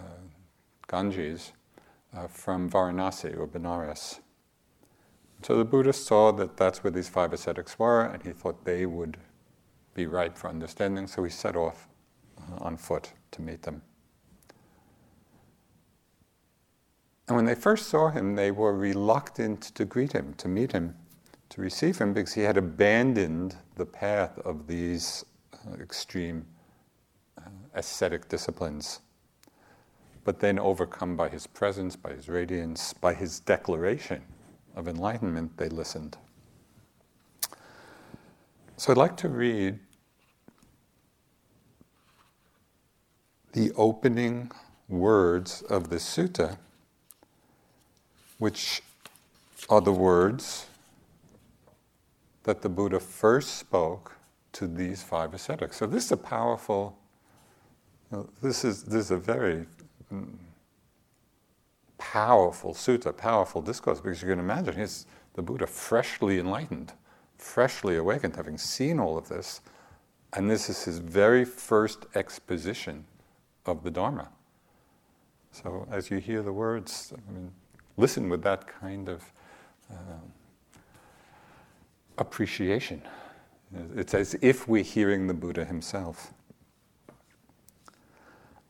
Ganges 0.87 1.51
uh, 2.11 2.25
from 2.25 2.71
Varanasi 2.71 3.37
or 3.37 3.45
Benares. 3.45 4.19
So 5.43 5.59
the 5.59 5.63
Buddha 5.63 5.93
saw 5.93 6.31
that 6.31 6.57
that's 6.57 6.83
where 6.83 6.89
these 6.89 7.07
five 7.07 7.33
ascetics 7.33 7.77
were, 7.77 8.05
and 8.05 8.23
he 8.23 8.31
thought 8.31 8.65
they 8.65 8.87
would 8.87 9.17
be 9.93 10.07
ripe 10.07 10.35
for 10.35 10.49
understanding, 10.49 11.05
so 11.05 11.23
he 11.23 11.29
set 11.29 11.55
off 11.55 11.87
uh, 12.39 12.63
on 12.63 12.77
foot 12.77 13.13
to 13.29 13.43
meet 13.43 13.61
them. 13.61 13.83
And 17.27 17.35
when 17.35 17.45
they 17.45 17.53
first 17.53 17.89
saw 17.89 18.09
him, 18.09 18.33
they 18.33 18.49
were 18.49 18.75
reluctant 18.75 19.61
to 19.75 19.85
greet 19.85 20.13
him, 20.13 20.33
to 20.37 20.47
meet 20.47 20.71
him, 20.71 20.95
to 21.49 21.61
receive 21.61 21.99
him, 21.99 22.11
because 22.11 22.33
he 22.33 22.41
had 22.41 22.57
abandoned 22.57 23.55
the 23.75 23.85
path 23.85 24.39
of 24.39 24.65
these 24.65 25.25
extreme 25.79 26.43
uh, 26.49 26.54
ascetic 27.75 28.27
disciplines, 28.29 29.01
but 30.23 30.39
then 30.39 30.57
overcome 30.57 31.15
by 31.15 31.29
his 31.29 31.45
presence, 31.45 31.95
by 31.95 32.13
his 32.13 32.27
radiance, 32.27 32.93
by 32.93 33.13
his 33.13 33.39
declaration 33.39 34.23
of 34.75 34.87
enlightenment, 34.87 35.55
they 35.57 35.69
listened. 35.69 36.17
So 38.77 38.91
I'd 38.91 38.97
like 38.97 39.15
to 39.17 39.29
read 39.29 39.79
the 43.53 43.71
opening 43.77 44.51
words 44.89 45.61
of 45.69 45.89
the 45.89 45.95
sutta, 45.95 46.57
which 48.37 48.81
are 49.69 49.79
the 49.81 49.93
words 49.93 50.67
that 52.43 52.61
the 52.61 52.69
Buddha 52.69 52.99
first 52.99 53.57
spoke 53.57 54.13
to 54.51 54.67
these 54.67 55.01
five 55.01 55.33
ascetics. 55.33 55.77
So 55.77 55.85
this 55.85 56.05
is 56.05 56.11
a 56.11 56.17
powerful. 56.17 56.97
Know, 58.15 58.29
this 58.41 58.63
is 58.63 58.83
this 58.83 59.05
is 59.05 59.11
a 59.11 59.17
very 59.17 59.65
mm, 60.13 60.37
powerful 61.97 62.73
sutta, 62.73 63.15
powerful 63.15 63.61
discourse 63.61 63.99
because 63.99 64.21
you 64.21 64.29
can 64.29 64.39
imagine 64.39 64.73
he's 64.77 65.05
the 65.33 65.41
Buddha, 65.41 65.67
freshly 65.67 66.39
enlightened, 66.39 66.93
freshly 67.37 67.97
awakened, 67.97 68.37
having 68.37 68.57
seen 68.57 69.01
all 69.01 69.17
of 69.17 69.27
this, 69.27 69.59
and 70.31 70.49
this 70.49 70.69
is 70.69 70.85
his 70.85 70.99
very 70.99 71.43
first 71.43 72.05
exposition 72.15 73.03
of 73.65 73.83
the 73.83 73.91
Dharma. 73.91 74.29
So 75.51 75.85
as 75.91 76.09
you 76.09 76.19
hear 76.19 76.41
the 76.41 76.53
words, 76.53 77.11
I 77.13 77.31
mean, 77.33 77.51
listen 77.97 78.29
with 78.29 78.43
that 78.43 78.65
kind 78.65 79.09
of 79.09 79.25
uh, 79.91 80.23
appreciation. 82.17 83.01
It's 83.93 84.13
as 84.13 84.37
if 84.41 84.69
we're 84.69 84.83
hearing 84.83 85.27
the 85.27 85.33
Buddha 85.33 85.65
himself. 85.65 86.33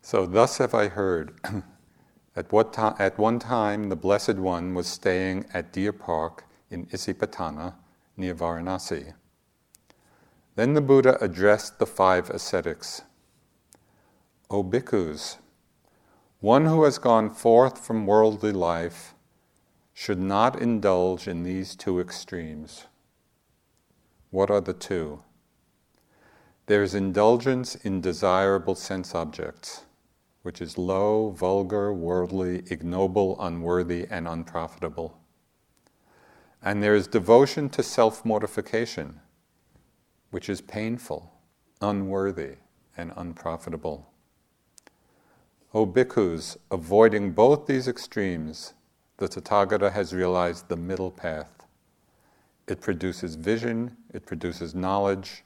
So, 0.05 0.27
thus 0.27 0.59
have 0.59 0.75
I 0.75 0.89
heard. 0.89 1.33
at, 2.35 2.51
what 2.51 2.74
to- 2.74 2.95
at 3.00 3.17
one 3.17 3.39
time, 3.39 3.89
the 3.89 3.95
Blessed 3.95 4.35
One 4.35 4.75
was 4.75 4.85
staying 4.85 5.47
at 5.51 5.74
Deer 5.74 5.91
Park 5.91 6.43
in 6.69 6.85
Isipatana, 6.85 7.74
near 8.15 8.35
Varanasi. 8.35 9.15
Then 10.55 10.75
the 10.75 10.81
Buddha 10.81 11.17
addressed 11.19 11.79
the 11.79 11.88
five 11.88 12.29
ascetics 12.29 13.01
O 14.51 14.63
bhikkhus, 14.63 15.38
one 16.39 16.67
who 16.67 16.83
has 16.83 17.00
gone 17.00 17.31
forth 17.31 17.83
from 17.83 18.05
worldly 18.05 18.51
life 18.51 19.15
should 19.91 20.19
not 20.19 20.62
indulge 20.62 21.27
in 21.27 21.41
these 21.41 21.75
two 21.75 22.00
extremes. 22.00 22.85
What 24.29 24.51
are 24.51 24.62
the 24.62 24.74
two? 24.74 25.24
There 26.67 26.83
is 26.83 26.93
indulgence 26.93 27.74
in 27.74 28.01
desirable 28.01 28.75
sense 28.75 29.15
objects, 29.15 29.85
which 30.45 30.61
is 30.61 30.77
low, 30.77 31.31
vulgar, 31.31 31.91
worldly, 31.91 32.61
ignoble, 32.69 33.35
unworthy, 33.39 34.05
and 34.11 34.27
unprofitable. 34.27 35.17
And 36.61 36.83
there 36.83 36.93
is 36.93 37.07
devotion 37.07 37.67
to 37.69 37.81
self 37.81 38.23
mortification, 38.23 39.21
which 40.29 40.47
is 40.47 40.61
painful, 40.61 41.31
unworthy, 41.81 42.57
and 42.95 43.11
unprofitable. 43.17 44.07
O 45.73 45.83
bhikkhus, 45.87 46.57
avoiding 46.69 47.31
both 47.31 47.65
these 47.65 47.87
extremes, 47.87 48.75
the 49.17 49.27
Tathagata 49.27 49.91
has 49.93 50.13
realized 50.13 50.69
the 50.69 50.77
middle 50.77 51.09
path. 51.09 51.65
It 52.67 52.81
produces 52.81 53.33
vision, 53.33 53.97
it 54.13 54.27
produces 54.27 54.75
knowledge, 54.75 55.43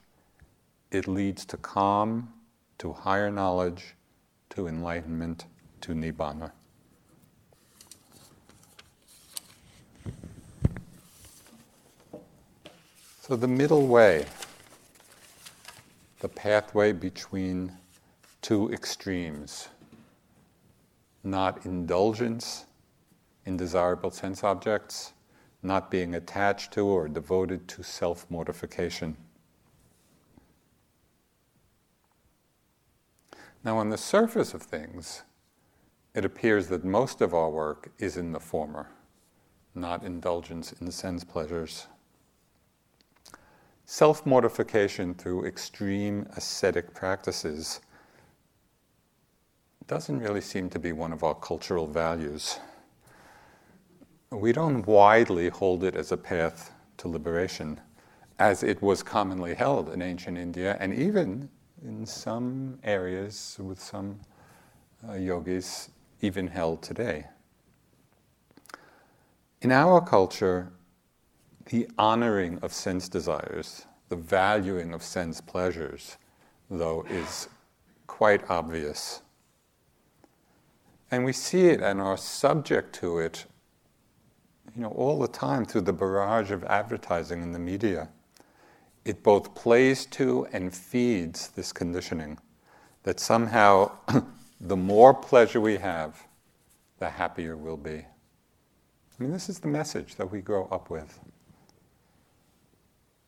it 0.90 1.08
leads 1.08 1.46
to 1.46 1.56
calm, 1.56 2.34
to 2.76 2.92
higher 2.92 3.30
knowledge, 3.30 3.94
to 4.50 4.68
enlightenment, 4.68 5.46
to 5.80 5.92
nibbana. 5.92 6.52
So, 13.20 13.36
the 13.36 13.48
middle 13.48 13.86
way 13.86 14.26
the 16.20 16.28
pathway 16.28 16.92
between 16.92 17.72
two 18.42 18.70
extremes, 18.72 19.68
not 21.24 21.64
indulgence 21.64 22.66
in 23.46 23.56
desirable 23.56 24.10
sense 24.10 24.44
objects, 24.44 25.12
not 25.62 25.90
being 25.90 26.14
attached 26.14 26.72
to 26.72 26.86
or 26.86 27.08
devoted 27.08 27.66
to 27.68 27.82
self 27.82 28.30
mortification. 28.30 29.16
Now, 33.62 33.76
on 33.78 33.90
the 33.90 33.98
surface 33.98 34.54
of 34.54 34.62
things, 34.62 35.22
it 36.14 36.24
appears 36.24 36.68
that 36.68 36.84
most 36.84 37.20
of 37.20 37.34
our 37.34 37.50
work 37.50 37.92
is 37.98 38.16
in 38.16 38.32
the 38.32 38.40
former, 38.40 38.88
not 39.74 40.02
indulgence 40.02 40.72
in 40.80 40.90
sense 40.90 41.24
pleasures. 41.24 41.86
Self 43.84 44.24
mortification 44.24 45.14
through 45.14 45.44
extreme 45.44 46.26
ascetic 46.36 46.94
practices 46.94 47.80
doesn't 49.86 50.20
really 50.20 50.40
seem 50.40 50.70
to 50.70 50.78
be 50.78 50.92
one 50.92 51.12
of 51.12 51.24
our 51.24 51.34
cultural 51.34 51.86
values. 51.86 52.60
We 54.30 54.52
don't 54.52 54.86
widely 54.86 55.48
hold 55.48 55.82
it 55.82 55.96
as 55.96 56.12
a 56.12 56.16
path 56.16 56.72
to 56.98 57.08
liberation, 57.08 57.80
as 58.38 58.62
it 58.62 58.80
was 58.80 59.02
commonly 59.02 59.54
held 59.54 59.92
in 59.92 60.00
ancient 60.00 60.38
India, 60.38 60.76
and 60.78 60.94
even 60.94 61.48
in 61.84 62.04
some 62.06 62.78
areas 62.84 63.56
with 63.60 63.80
some 63.80 64.20
uh, 65.08 65.14
yogis, 65.14 65.90
even 66.20 66.46
held 66.46 66.82
today. 66.82 67.26
In 69.62 69.72
our 69.72 70.00
culture, 70.00 70.72
the 71.66 71.88
honoring 71.98 72.58
of 72.62 72.72
sense 72.72 73.08
desires, 73.08 73.86
the 74.08 74.16
valuing 74.16 74.92
of 74.92 75.02
sense 75.02 75.40
pleasures, 75.40 76.16
though, 76.70 77.04
is 77.08 77.48
quite 78.06 78.48
obvious. 78.50 79.22
And 81.10 81.24
we 81.24 81.32
see 81.32 81.66
it 81.66 81.80
and 81.80 82.00
are 82.00 82.16
subject 82.16 82.94
to 82.96 83.18
it, 83.18 83.46
you 84.74 84.82
know, 84.82 84.90
all 84.90 85.18
the 85.18 85.28
time 85.28 85.64
through 85.64 85.82
the 85.82 85.92
barrage 85.92 86.50
of 86.50 86.64
advertising 86.64 87.42
in 87.42 87.52
the 87.52 87.58
media. 87.58 88.08
It 89.04 89.22
both 89.22 89.54
plays 89.54 90.06
to 90.06 90.46
and 90.52 90.74
feeds 90.74 91.48
this 91.48 91.72
conditioning 91.72 92.38
that 93.02 93.18
somehow 93.18 93.92
the 94.60 94.76
more 94.76 95.14
pleasure 95.14 95.60
we 95.60 95.78
have, 95.78 96.26
the 96.98 97.08
happier 97.08 97.56
we'll 97.56 97.76
be. 97.78 97.98
I 99.20 99.22
mean, 99.22 99.32
this 99.32 99.48
is 99.48 99.58
the 99.58 99.68
message 99.68 100.16
that 100.16 100.30
we 100.30 100.40
grow 100.40 100.66
up 100.70 100.90
with. 100.90 101.18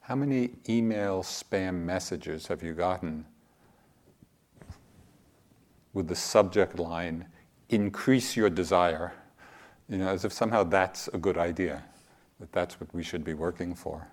How 0.01 0.15
many 0.15 0.51
email 0.69 1.23
spam 1.23 1.85
messages 1.85 2.49
have 2.49 2.63
you 2.63 2.75
gotten 2.75 3.25
with 5.95 6.09
the 6.09 6.17
subject 6.17 6.79
line, 6.79 7.27
increase 7.69 8.37
your 8.37 8.51
desire? 8.51 9.13
You 9.89 9.99
know, 9.99 10.09
as 10.09 10.25
if 10.25 10.33
somehow 10.33 10.65
that's 10.65 11.09
a 11.09 11.19
good 11.19 11.39
idea, 11.39 11.85
that 12.41 12.53
that's 12.53 12.81
what 12.81 12.93
we 12.95 13.03
should 13.03 13.25
be 13.25 13.35
working 13.35 13.75
for. 13.75 14.12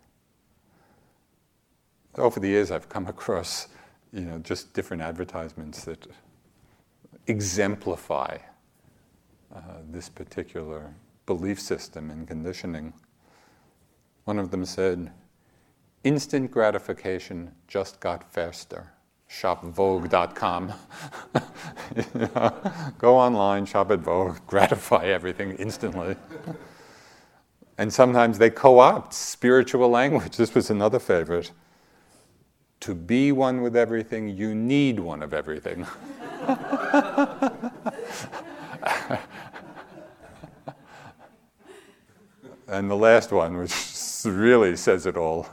Over 2.18 2.40
the 2.40 2.48
years, 2.48 2.72
I've 2.72 2.90
come 2.90 3.08
across, 3.16 3.68
you 4.12 4.22
know, 4.22 4.40
just 4.40 4.74
different 4.74 5.02
advertisements 5.02 5.86
that 5.86 6.08
exemplify 7.28 8.38
uh, 9.56 9.60
this 9.90 10.10
particular 10.10 10.94
belief 11.26 11.60
system 11.60 12.10
and 12.10 12.28
conditioning. 12.28 12.94
One 14.26 14.40
of 14.40 14.52
them 14.52 14.66
said, 14.66 15.12
instant 16.04 16.52
gratification 16.52 17.52
just 17.68 18.00
got 18.00 18.32
faster. 18.32 18.92
ShopVogue.com. 19.30 20.74
go 22.98 23.16
online, 23.16 23.66
shop 23.66 23.92
at 23.92 24.00
Vogue, 24.00 24.38
gratify 24.48 25.06
everything 25.06 25.52
instantly. 25.52 26.16
and 27.78 27.94
sometimes 27.94 28.40
they 28.40 28.50
co 28.50 28.80
opt 28.80 29.14
spiritual 29.14 29.90
language. 29.90 30.38
This 30.38 30.56
was 30.56 30.70
another 30.72 31.00
favorite. 31.00 31.52
To 32.82 32.96
be 32.96 33.32
one 33.32 33.62
with 33.62 33.76
everything, 33.76 34.30
you 34.30 34.56
need 34.56 35.00
one 35.00 35.22
of 35.22 35.34
everything. 35.34 35.86
and 42.68 42.90
the 42.90 42.96
last 42.96 43.32
one, 43.32 43.58
which 43.58 43.74
really 44.26 44.76
says 44.76 45.06
it 45.06 45.18
all 45.18 45.48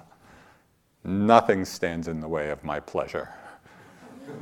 nothing 1.07 1.65
stands 1.65 2.09
in 2.09 2.21
the 2.21 2.29
way 2.29 2.51
of 2.51 2.62
my 2.65 2.81
pleasure. 2.81 3.29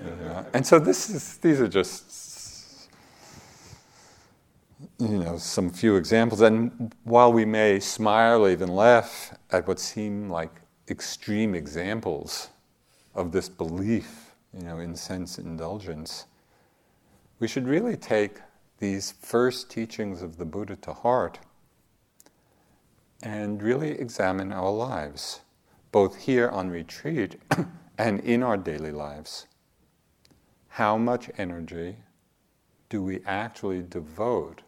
Yeah. 0.03 0.45
And 0.55 0.67
so 0.67 0.79
this 0.79 1.11
is, 1.11 1.37
these 1.39 1.61
are 1.61 1.69
just 1.69 2.91
you 4.99 5.19
know 5.19 5.37
some 5.37 5.71
few 5.71 5.97
examples. 5.97 6.41
And 6.41 6.95
while 7.05 7.33
we 7.33 7.45
may 7.45 7.81
smile 7.81 8.45
or 8.45 8.51
even 8.51 8.69
laugh 8.69 9.37
at 9.51 9.69
what 9.69 9.79
seem 9.79 10.31
like 10.31 10.51
extreme 10.89 11.55
examples 11.55 12.49
of 13.15 13.33
this 13.33 13.49
belief, 13.49 14.35
you 14.53 14.63
know, 14.63 14.79
in 14.79 14.97
sense 14.97 15.39
indulgence, 15.39 16.27
we 17.39 17.49
should 17.49 17.67
really 17.67 17.97
take 17.97 18.41
these 18.79 19.13
first 19.13 19.71
teachings 19.71 20.23
of 20.23 20.37
the 20.37 20.45
Buddha 20.45 20.77
to 20.77 20.93
heart 20.93 21.39
and 23.23 23.63
really 23.63 23.93
examine 23.93 24.53
our 24.53 24.71
lives 24.71 25.41
both 25.95 26.17
here 26.17 26.49
on 26.49 26.71
retreat 26.71 27.41
and 27.99 28.19
in 28.21 28.43
our 28.43 28.57
daily 28.57 28.91
lives, 28.91 29.47
how 30.67 30.99
much 30.99 31.31
energy 31.39 31.97
do 32.89 33.01
we 33.01 33.21
actually 33.25 33.81
devote 33.81 34.63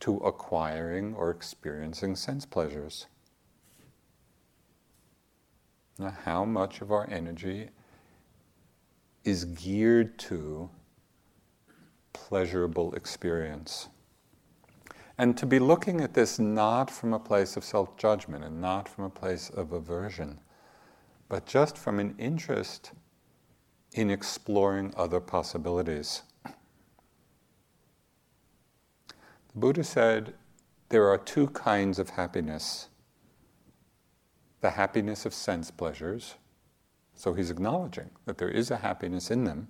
to 0.00 0.18
acquiring 0.18 1.14
or 1.14 1.30
experiencing 1.30 2.14
sense 2.14 2.44
pleasures? 2.44 3.06
Now, 5.98 6.14
how 6.24 6.44
much 6.44 6.82
of 6.82 6.92
our 6.92 7.08
energy 7.10 7.70
is 9.24 9.44
geared 9.46 10.18
to 10.20 10.68
pleasurable 12.12 12.94
experience? 12.94 13.88
And 15.18 15.36
to 15.38 15.46
be 15.46 15.58
looking 15.58 16.02
at 16.02 16.12
this 16.12 16.38
not 16.38 16.90
from 16.90 17.14
a 17.14 17.18
place 17.18 17.56
of 17.56 17.64
self 17.64 17.96
judgment 17.96 18.44
and 18.44 18.60
not 18.60 18.88
from 18.88 19.04
a 19.04 19.10
place 19.10 19.48
of 19.48 19.72
aversion, 19.72 20.40
but 21.28 21.46
just 21.46 21.78
from 21.78 21.98
an 21.98 22.14
interest 22.18 22.92
in 23.92 24.10
exploring 24.10 24.92
other 24.96 25.20
possibilities. 25.20 26.22
The 26.44 26.52
Buddha 29.54 29.84
said 29.84 30.34
there 30.90 31.08
are 31.08 31.16
two 31.16 31.48
kinds 31.48 31.98
of 31.98 32.10
happiness 32.10 32.88
the 34.60 34.70
happiness 34.70 35.26
of 35.26 35.34
sense 35.34 35.70
pleasures, 35.70 36.34
so 37.14 37.34
he's 37.34 37.50
acknowledging 37.50 38.10
that 38.24 38.38
there 38.38 38.48
is 38.48 38.70
a 38.70 38.76
happiness 38.76 39.30
in 39.30 39.44
them, 39.44 39.68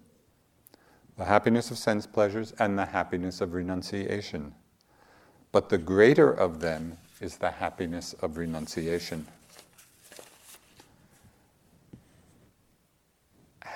the 1.16 1.24
happiness 1.24 1.70
of 1.70 1.78
sense 1.78 2.06
pleasures, 2.06 2.52
and 2.58 2.78
the 2.78 2.86
happiness 2.86 3.40
of 3.40 3.54
renunciation. 3.54 4.54
But 5.52 5.68
the 5.68 5.78
greater 5.78 6.30
of 6.30 6.60
them 6.60 6.98
is 7.20 7.36
the 7.36 7.50
happiness 7.50 8.14
of 8.14 8.36
renunciation. 8.36 9.26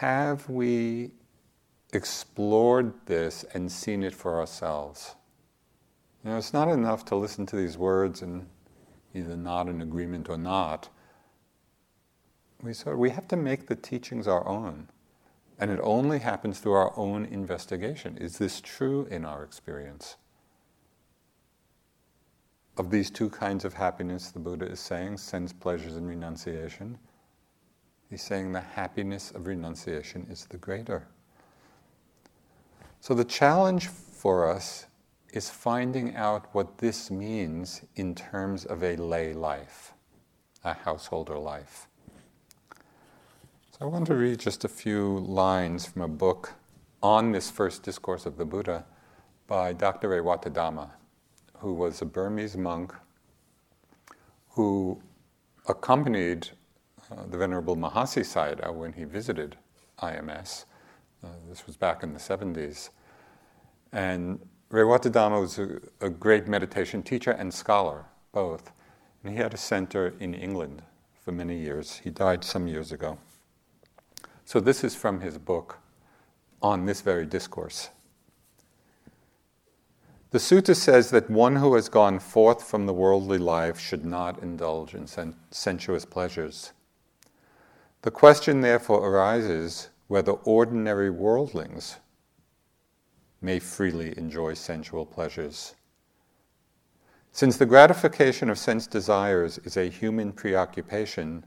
have 0.01 0.49
we 0.49 1.11
explored 1.93 2.95
this 3.05 3.45
and 3.53 3.71
seen 3.71 4.03
it 4.03 4.15
for 4.15 4.41
ourselves? 4.41 5.15
You 6.25 6.31
know, 6.31 6.39
it's 6.39 6.55
not 6.55 6.69
enough 6.69 7.05
to 7.07 7.17
listen 7.17 7.45
to 7.47 7.57
these 7.57 7.77
words 7.77 8.23
and 8.23 8.49
either 9.15 9.37
nod 9.37 9.69
in 9.69 9.83
agreement 9.83 10.31
or 10.31 10.39
not. 10.39 10.89
We, 12.63 12.73
sort 12.75 12.95
of, 12.95 12.99
we 12.99 13.11
have 13.11 13.29
to 13.29 13.37
make 13.37 13.67
the 13.67 13.77
teachings 13.77 14.29
our 14.29 14.47
own. 14.47 14.89
And 15.59 15.71
it 15.71 15.81
only 15.83 16.19
happens 16.19 16.59
through 16.59 16.73
our 16.73 16.93
own 16.97 17.27
investigation. 17.27 18.17
Is 18.19 18.39
this 18.39 18.61
true 18.61 19.07
in 19.11 19.25
our 19.25 19.43
experience? 19.43 20.17
Of 22.77 22.91
these 22.91 23.11
two 23.11 23.29
kinds 23.29 23.65
of 23.65 23.75
happiness, 23.75 24.31
the 24.31 24.39
Buddha 24.39 24.67
is 24.67 24.81
saying 24.81 25.19
sense 25.19 25.53
pleasures 25.53 25.97
and 25.97 26.09
renunciation. 26.09 26.99
He's 28.09 28.23
saying 28.23 28.53
the 28.53 28.61
happiness 28.61 29.31
of 29.33 29.47
renunciation 29.47 30.27
is 30.31 30.47
the 30.47 30.57
greater. 30.57 31.07
So 33.01 33.15
the 33.15 33.25
challenge 33.25 33.89
for 33.89 34.51
us 34.51 34.87
is 35.33 35.49
finding 35.49 36.17
out 36.17 36.49
what 36.53 36.79
this 36.79 37.11
means 37.11 37.83
in 37.97 38.15
terms 38.15 38.65
of 38.65 38.83
a 38.83 38.97
lay 38.97 39.33
life, 39.33 39.93
a 40.65 40.75
householder 40.75 41.39
life. 41.39 41.87
I 43.83 43.87
want 43.87 44.07
to 44.09 44.15
read 44.15 44.39
just 44.39 44.63
a 44.67 44.69
few 44.69 45.21
lines 45.21 45.87
from 45.87 46.03
a 46.03 46.09
book 46.09 46.53
on 47.03 47.33
this 47.33 47.51
first 47.51 47.83
discourse 47.83 48.27
of 48.27 48.37
the 48.37 48.45
Buddha 48.45 48.85
by 49.47 49.73
Dr. 49.73 50.11
Rewatadhamma, 50.11 50.91
who 51.61 51.73
was 51.73 52.03
a 52.03 52.05
Burmese 52.05 52.59
monk 52.59 52.93
who 54.51 55.01
accompanied 55.67 56.51
uh, 57.11 57.25
the 57.31 57.39
Venerable 57.39 57.75
Mahasi 57.75 58.21
Sayadaw 58.21 58.75
when 58.75 58.93
he 58.93 59.05
visited 59.05 59.57
IMS. 60.03 60.67
Uh, 61.25 61.29
this 61.49 61.67
was 61.67 61.79
back 61.79 62.03
in 62.03 62.13
the 62.13 62.19
70s. 62.21 62.91
And 63.93 64.41
Rewatadhamma 64.71 65.41
was 65.41 65.59
a, 65.59 65.81
a, 66.03 66.11
great 66.11 66.47
meditation 66.47 67.03
teacher 67.03 67.31
and 67.31 67.55
scholar, 67.55 68.05
both. 68.33 68.73
And 69.25 69.33
he 69.33 69.39
had 69.39 69.55
a 69.55 69.57
center 69.57 70.13
in 70.21 70.35
England 70.35 70.83
for 71.25 71.33
many 71.33 71.59
years. 71.59 72.03
He 72.05 72.11
died 72.11 72.45
some 72.45 72.69
years 72.69 72.93
ago. 72.93 73.17
So 74.51 74.59
this 74.59 74.83
is 74.83 74.97
from 74.97 75.21
his 75.21 75.39
book 75.39 75.79
on 76.61 76.85
this 76.85 77.03
very 77.03 77.25
discourse. 77.25 77.91
The 80.33 80.39
sutta 80.39 80.75
says 80.75 81.13
that 81.13 81.31
one 81.31 81.55
who 81.55 81.77
has 81.77 81.89
gone 81.89 82.19
forth 82.19 82.65
from 82.65 82.85
the 82.85 82.93
worldly 82.93 83.39
life 83.39 83.79
should 83.79 84.05
not 84.05 84.43
indulge 84.43 84.93
in 84.93 85.07
sen- 85.07 85.37
sensuous 85.53 86.05
pleasures. 86.05 86.73
The 88.03 88.11
question 88.11 88.61
therefore 88.61 89.09
arises 89.09 89.91
whether 90.09 90.33
ordinary 90.33 91.11
worldlings 91.11 91.99
may 93.41 93.61
freely 93.61 94.19
enjoy 94.19 94.55
sensual 94.55 95.07
pleasures. 95.07 95.77
Since 97.31 97.57
the 97.57 97.67
gratification 97.67 98.51
of 98.51 98.59
sense 98.59 98.89
desires 98.89 99.59
is 99.59 99.77
a 99.77 99.89
human 99.89 100.33
preoccupation, 100.33 101.47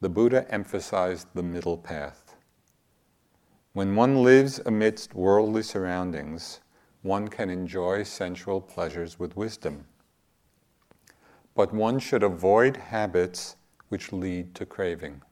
the 0.00 0.08
Buddha 0.08 0.50
emphasized 0.50 1.26
the 1.34 1.42
middle 1.42 1.76
path. 1.76 2.19
When 3.72 3.94
one 3.94 4.24
lives 4.24 4.60
amidst 4.66 5.14
worldly 5.14 5.62
surroundings, 5.62 6.60
one 7.02 7.28
can 7.28 7.48
enjoy 7.48 8.02
sensual 8.02 8.60
pleasures 8.60 9.18
with 9.18 9.36
wisdom. 9.36 9.86
But 11.54 11.72
one 11.72 12.00
should 12.00 12.24
avoid 12.24 12.76
habits 12.76 13.56
which 13.88 14.12
lead 14.12 14.56
to 14.56 14.66
craving. 14.66 15.22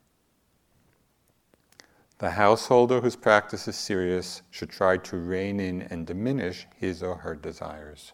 The 2.19 2.31
householder 2.31 3.01
whose 3.01 3.17
practice 3.17 3.67
is 3.67 3.77
serious 3.77 4.43
should 4.51 4.71
try 4.71 4.99
to 4.99 5.17
rein 5.17 5.59
in 5.59 5.83
and 5.83 6.07
diminish 6.07 6.67
his 6.77 7.03
or 7.03 7.17
her 7.17 7.35
desires. 7.35 8.13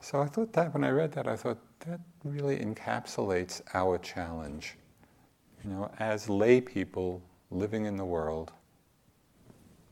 So 0.00 0.20
I 0.20 0.26
thought 0.26 0.52
that 0.54 0.74
when 0.74 0.82
I 0.82 0.90
read 0.90 1.12
that, 1.12 1.28
I 1.28 1.36
thought 1.36 1.58
that 1.80 2.00
really 2.24 2.58
encapsulates 2.58 3.62
our 3.74 3.98
challenge. 3.98 4.76
You 5.62 5.70
know, 5.70 5.90
as 6.00 6.28
lay 6.28 6.60
people 6.60 7.22
living 7.52 7.84
in 7.84 7.96
the 7.96 8.04
world, 8.04 8.52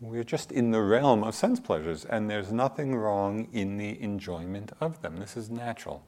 we're 0.00 0.24
just 0.24 0.50
in 0.50 0.70
the 0.70 0.80
realm 0.80 1.22
of 1.22 1.34
sense 1.34 1.60
pleasures, 1.60 2.04
and 2.06 2.30
there's 2.30 2.50
nothing 2.50 2.94
wrong 2.94 3.48
in 3.52 3.76
the 3.76 4.00
enjoyment 4.00 4.72
of 4.80 5.02
them. 5.02 5.18
This 5.18 5.36
is 5.36 5.50
natural. 5.50 6.04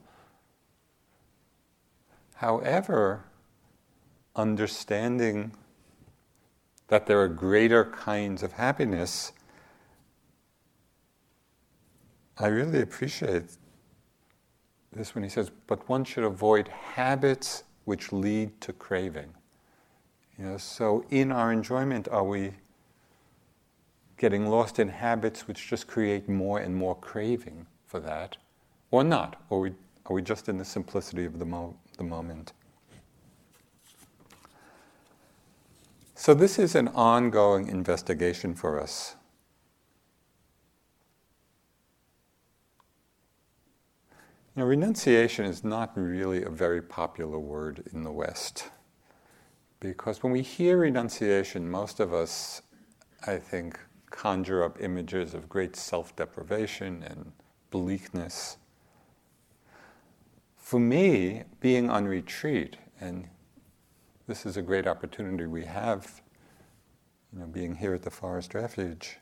However, 2.35 3.25
understanding 4.35 5.51
that 6.87 7.05
there 7.05 7.21
are 7.21 7.27
greater 7.27 7.85
kinds 7.85 8.41
of 8.41 8.53
happiness, 8.53 9.31
I 12.37 12.47
really 12.47 12.81
appreciate 12.81 13.43
this 14.91 15.13
when 15.13 15.23
he 15.23 15.29
says, 15.29 15.51
but 15.67 15.87
one 15.87 16.03
should 16.03 16.23
avoid 16.23 16.67
habits 16.67 17.63
which 17.85 18.11
lead 18.11 18.59
to 18.61 18.73
craving. 18.73 19.33
Know, 20.43 20.57
so 20.57 21.05
in 21.09 21.31
our 21.31 21.53
enjoyment, 21.53 22.09
are 22.09 22.25
we 22.25 22.51
getting 24.17 24.45
lost 24.45 24.77
in 24.77 24.89
habits 24.89 25.47
which 25.47 25.69
just 25.69 25.87
create 25.87 26.27
more 26.27 26.59
and 26.59 26.75
more 26.75 26.95
craving 26.95 27.65
for 27.87 28.01
that, 28.01 28.35
or 28.91 29.05
not? 29.05 29.41
Or 29.49 29.59
are 29.59 29.61
we, 29.61 29.71
are 30.05 30.13
we 30.13 30.21
just 30.21 30.49
in 30.49 30.57
the 30.57 30.65
simplicity 30.65 31.23
of 31.23 31.39
the, 31.39 31.45
mo- 31.45 31.77
the 31.97 32.03
moment? 32.03 32.51
So, 36.13 36.33
this 36.33 36.59
is 36.59 36.75
an 36.75 36.89
ongoing 36.89 37.69
investigation 37.69 38.53
for 38.53 38.81
us. 38.81 39.15
Know, 44.57 44.65
renunciation 44.65 45.45
is 45.45 45.63
not 45.63 45.93
really 45.95 46.43
a 46.43 46.49
very 46.49 46.81
popular 46.81 47.39
word 47.39 47.87
in 47.93 48.03
the 48.03 48.11
West. 48.11 48.69
Because 49.83 50.23
when 50.23 50.31
we 50.31 50.41
hear 50.41 50.77
renunciation, 50.77 51.69
most 51.69 51.99
of 51.99 52.13
us, 52.13 52.61
I 53.27 53.35
think, 53.35 53.77
conjure 54.09 54.63
up 54.63 54.81
images 54.81 55.33
of 55.33 55.49
great 55.49 55.75
self 55.75 56.15
deprivation 56.15 57.03
and 57.03 57.33
bleakness. 57.69 58.55
For 60.55 60.79
me, 60.79 61.43
being 61.59 61.89
on 61.89 62.05
retreat 62.05 62.77
and 63.01 63.27
this 64.25 64.45
is 64.45 64.55
a 64.55 64.61
great 64.61 64.87
opportunity 64.87 65.47
we 65.47 65.65
have, 65.65 66.21
you 67.33 67.39
know, 67.39 67.47
being 67.47 67.75
here 67.75 67.93
at 67.93 68.03
the 68.03 68.09
Forest 68.09 68.53
Refuge. 68.53 69.17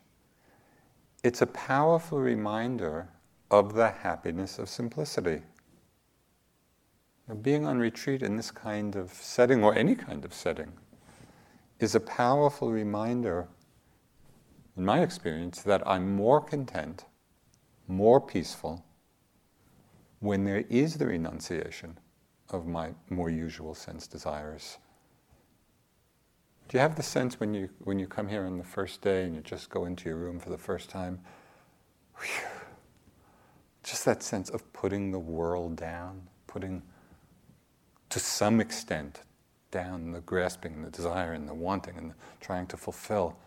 It's 1.23 1.41
a 1.41 1.47
powerful 1.47 2.19
reminder 2.19 3.09
of 3.49 3.73
the 3.73 3.89
happiness 3.89 4.59
of 4.59 4.69
simplicity. 4.69 5.41
Know, 7.27 7.35
being 7.35 7.65
on 7.65 7.79
retreat 7.79 8.23
in 8.23 8.35
this 8.35 8.51
kind 8.51 8.95
of 8.95 9.11
setting, 9.13 9.63
or 9.63 9.75
any 9.75 9.95
kind 9.95 10.25
of 10.25 10.33
setting, 10.33 10.73
is 11.79 11.95
a 11.95 11.99
powerful 11.99 12.71
reminder, 12.71 13.47
in 14.77 14.85
my 14.85 15.01
experience, 15.01 15.61
that 15.61 15.85
I'm 15.87 16.15
more 16.15 16.41
content, 16.41 17.05
more 17.87 18.19
peaceful, 18.21 18.83
when 20.19 20.45
there 20.45 20.65
is 20.69 20.95
the 20.95 21.07
renunciation 21.07 21.97
of 22.49 22.67
my 22.67 22.91
more 23.09 23.29
usual 23.29 23.73
sense 23.73 24.07
desires. 24.07 24.77
Do 26.67 26.77
you 26.77 26.81
have 26.81 26.95
the 26.95 27.03
sense 27.03 27.39
when 27.39 27.53
you 27.53 27.69
when 27.79 27.99
you 27.99 28.07
come 28.07 28.27
here 28.29 28.45
on 28.45 28.57
the 28.57 28.63
first 28.63 29.01
day 29.01 29.25
and 29.25 29.35
you 29.35 29.41
just 29.41 29.69
go 29.69 29.85
into 29.85 30.07
your 30.07 30.17
room 30.17 30.39
for 30.39 30.49
the 30.49 30.57
first 30.57 30.89
time? 30.89 31.19
Whew, 32.15 32.47
just 33.83 34.05
that 34.05 34.23
sense 34.23 34.49
of 34.49 34.71
putting 34.71 35.11
the 35.11 35.19
world 35.19 35.75
down, 35.75 36.29
putting 36.47 36.83
to 38.11 38.19
some 38.19 38.61
extent 38.61 39.21
down 39.71 40.11
the 40.11 40.21
grasping, 40.21 40.83
the 40.83 40.91
desire, 40.91 41.33
and 41.33 41.47
the 41.47 41.53
wanting, 41.53 41.97
and 41.97 42.11
the 42.11 42.15
trying 42.39 42.67
to 42.67 42.77
fulfill. 42.77 43.37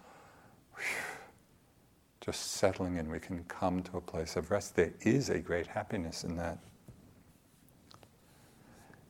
Just 2.20 2.53
settling 2.53 2.96
in, 2.96 3.11
we 3.11 3.20
can 3.20 3.44
come 3.44 3.83
to 3.83 3.98
a 3.98 4.00
place 4.00 4.37
of 4.37 4.50
rest. 4.50 4.74
There 4.74 4.94
is 5.03 5.29
a 5.29 5.38
great 5.38 5.66
happiness 5.66 6.24
in 6.24 6.37
that. 6.37 6.59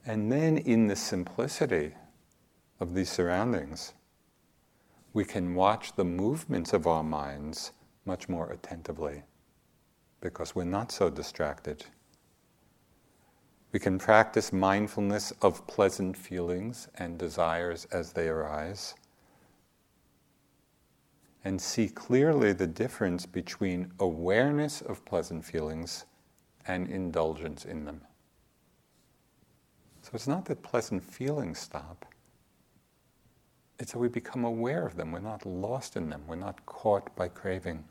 And 0.04 0.30
then 0.30 0.58
in 0.58 0.88
the 0.88 0.96
simplicity 0.96 1.92
of 2.80 2.94
these 2.94 3.08
surroundings, 3.08 3.94
we 5.12 5.24
can 5.24 5.54
watch 5.54 5.94
the 5.94 6.04
movements 6.04 6.72
of 6.72 6.88
our 6.88 7.04
minds 7.04 7.70
much 8.04 8.28
more 8.28 8.50
attentively 8.50 9.22
because 10.20 10.54
we're 10.54 10.64
not 10.64 10.90
so 10.90 11.08
distracted. 11.08 11.84
We 13.74 13.80
can 13.80 13.98
practice 13.98 14.52
mindfulness 14.52 15.32
of 15.42 15.66
pleasant 15.66 16.16
feelings 16.16 16.86
and 16.94 17.18
desires 17.18 17.88
as 17.90 18.12
they 18.12 18.28
arise 18.28 18.94
and 21.44 21.60
see 21.60 21.88
clearly 21.88 22.52
the 22.52 22.68
difference 22.68 23.26
between 23.26 23.90
awareness 23.98 24.80
of 24.80 25.04
pleasant 25.04 25.44
feelings 25.44 26.06
and 26.68 26.88
indulgence 26.88 27.64
in 27.64 27.84
them. 27.84 28.02
So 30.02 30.10
it's 30.14 30.28
not 30.28 30.44
that 30.44 30.62
pleasant 30.62 31.02
feelings 31.02 31.58
stop, 31.58 32.06
It's 33.80 33.90
that 33.90 33.98
we 33.98 34.08
become 34.08 34.44
aware 34.44 34.86
of 34.86 34.94
them. 34.94 35.10
We're 35.10 35.18
not 35.18 35.44
lost 35.44 35.96
in 35.96 36.10
them. 36.10 36.22
We're 36.28 36.36
not 36.36 36.64
caught 36.64 37.16
by 37.16 37.26
craving. 37.26 37.82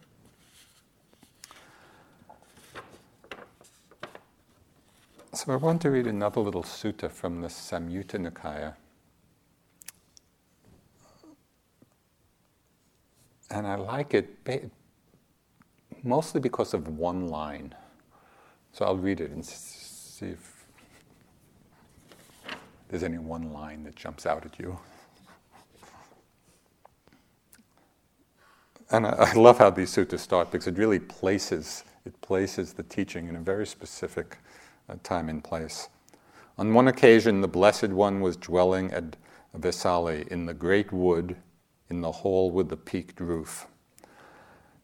So 5.44 5.52
I 5.52 5.58
want 5.58 5.82
to 5.82 5.92
read 5.92 6.08
another 6.08 6.40
little 6.40 6.64
sutta 6.64 7.12
from 7.12 7.42
the 7.42 7.50
Samyutta 7.50 8.18
Nikaya. 8.18 8.76
And 13.52 13.68
I 13.68 13.76
like 13.76 14.14
it 14.14 14.72
mostly 16.02 16.40
because 16.40 16.74
of 16.74 16.88
one 16.88 17.28
line. 17.28 17.76
So 18.72 18.86
I'll 18.86 18.96
read 18.96 19.20
it 19.20 19.32
and 19.32 19.46
see 19.46 20.28
if 20.28 20.66
there's 22.88 23.04
any 23.04 23.18
one 23.18 23.52
line 23.52 23.84
that 23.84 23.98
jumps 23.98 24.26
out 24.26 24.46
at 24.46 24.58
you. 24.58 24.80
And 28.92 29.06
I, 29.06 29.10
I 29.10 29.34
love 29.34 29.58
how 29.58 29.72
these 29.72 29.94
suttas 29.94 30.20
start 30.20 30.52
because 30.52 30.68
it 30.68 30.78
really 30.78 31.00
places 31.00 31.84
it 32.06 32.22
places 32.22 32.72
the 32.72 32.84
teaching 32.84 33.28
in 33.28 33.36
a 33.36 33.42
very 33.42 33.68
specific 33.68 34.38
time 35.04 35.30
and 35.30 35.44
place. 35.44 35.90
On 36.58 36.74
one 36.74 36.88
occasion, 36.88 37.42
the 37.42 37.48
Blessed 37.48 37.90
One 37.90 38.22
was 38.22 38.38
dwelling 38.38 38.92
at 38.94 39.16
Vesali 39.58 40.28
in 40.28 40.46
the 40.46 40.54
great 40.54 40.92
wood 40.92 41.36
in 41.90 42.02
the 42.02 42.12
hall 42.12 42.52
with 42.52 42.70
the 42.70 42.78
peaked 42.78 43.20
roof. 43.20 43.68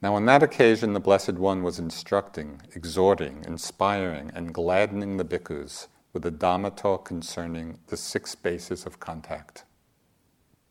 Now, 0.02 0.16
on 0.16 0.26
that 0.26 0.44
occasion, 0.44 0.94
the 0.94 1.00
Blessed 1.00 1.34
One 1.34 1.62
was 1.62 1.78
instructing, 1.78 2.62
exhorting, 2.74 3.44
inspiring, 3.46 4.32
and 4.34 4.54
gladdening 4.54 5.18
the 5.18 5.26
bhikkhus 5.26 5.88
with 6.14 6.26
a 6.26 6.32
Dhamma 6.32 6.76
talk 6.76 7.06
concerning 7.06 7.80
the 7.88 7.98
six 7.98 8.34
bases 8.36 8.86
of 8.86 9.00
contact 9.00 9.66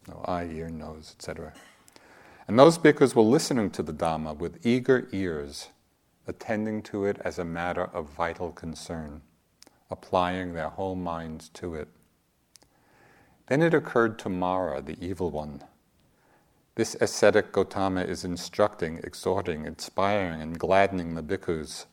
no, 0.09 0.25
eye, 0.27 0.47
ear, 0.47 0.71
nose, 0.71 1.15
etc. 1.17 1.53
And 2.47 2.59
those 2.59 2.79
bhikkhus 2.79 3.15
were 3.15 3.23
listening 3.23 3.71
to 3.73 3.83
the 3.83 3.93
Dhamma 3.93 4.37
with 4.37 4.65
eager 4.65 5.07
ears 5.13 5.69
attending 6.29 6.83
to 6.83 7.05
it 7.05 7.19
as 7.25 7.39
a 7.39 7.45
matter 7.45 7.85
of 7.93 8.11
vital 8.11 8.53
concern, 8.53 9.23
applying 9.91 10.53
their 10.53 10.69
whole 10.69 10.95
minds 10.95 11.49
to 11.49 11.75
it. 11.75 11.89
Then 13.49 13.63
it 13.63 13.75
occurred 13.75 14.19
to 14.21 14.29
Mara, 14.29 14.83
the 14.83 14.97
evil 15.05 15.31
one. 15.31 15.63
This 16.75 16.95
ascetic 17.01 17.51
Gotama 17.51 18.07
is 18.07 18.25
instructing, 18.25 19.01
exhorting, 19.03 19.65
inspiring, 19.65 20.41
and 20.41 20.59
gladdening 20.59 21.15
the 21.15 21.23
bhikkhus 21.23 21.87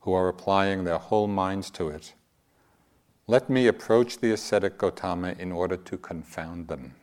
who 0.00 0.14
are 0.14 0.28
applying 0.28 0.84
their 0.84 0.98
whole 0.98 1.26
minds 1.26 1.68
to 1.72 1.88
it. 1.88 2.14
Let 3.26 3.50
me 3.50 3.66
approach 3.66 4.18
the 4.18 4.32
ascetic 4.32 4.78
Gotama 4.78 5.38
in 5.38 5.52
order 5.52 5.76
to 5.76 5.98
confound 5.98 6.68
them. 6.68 6.94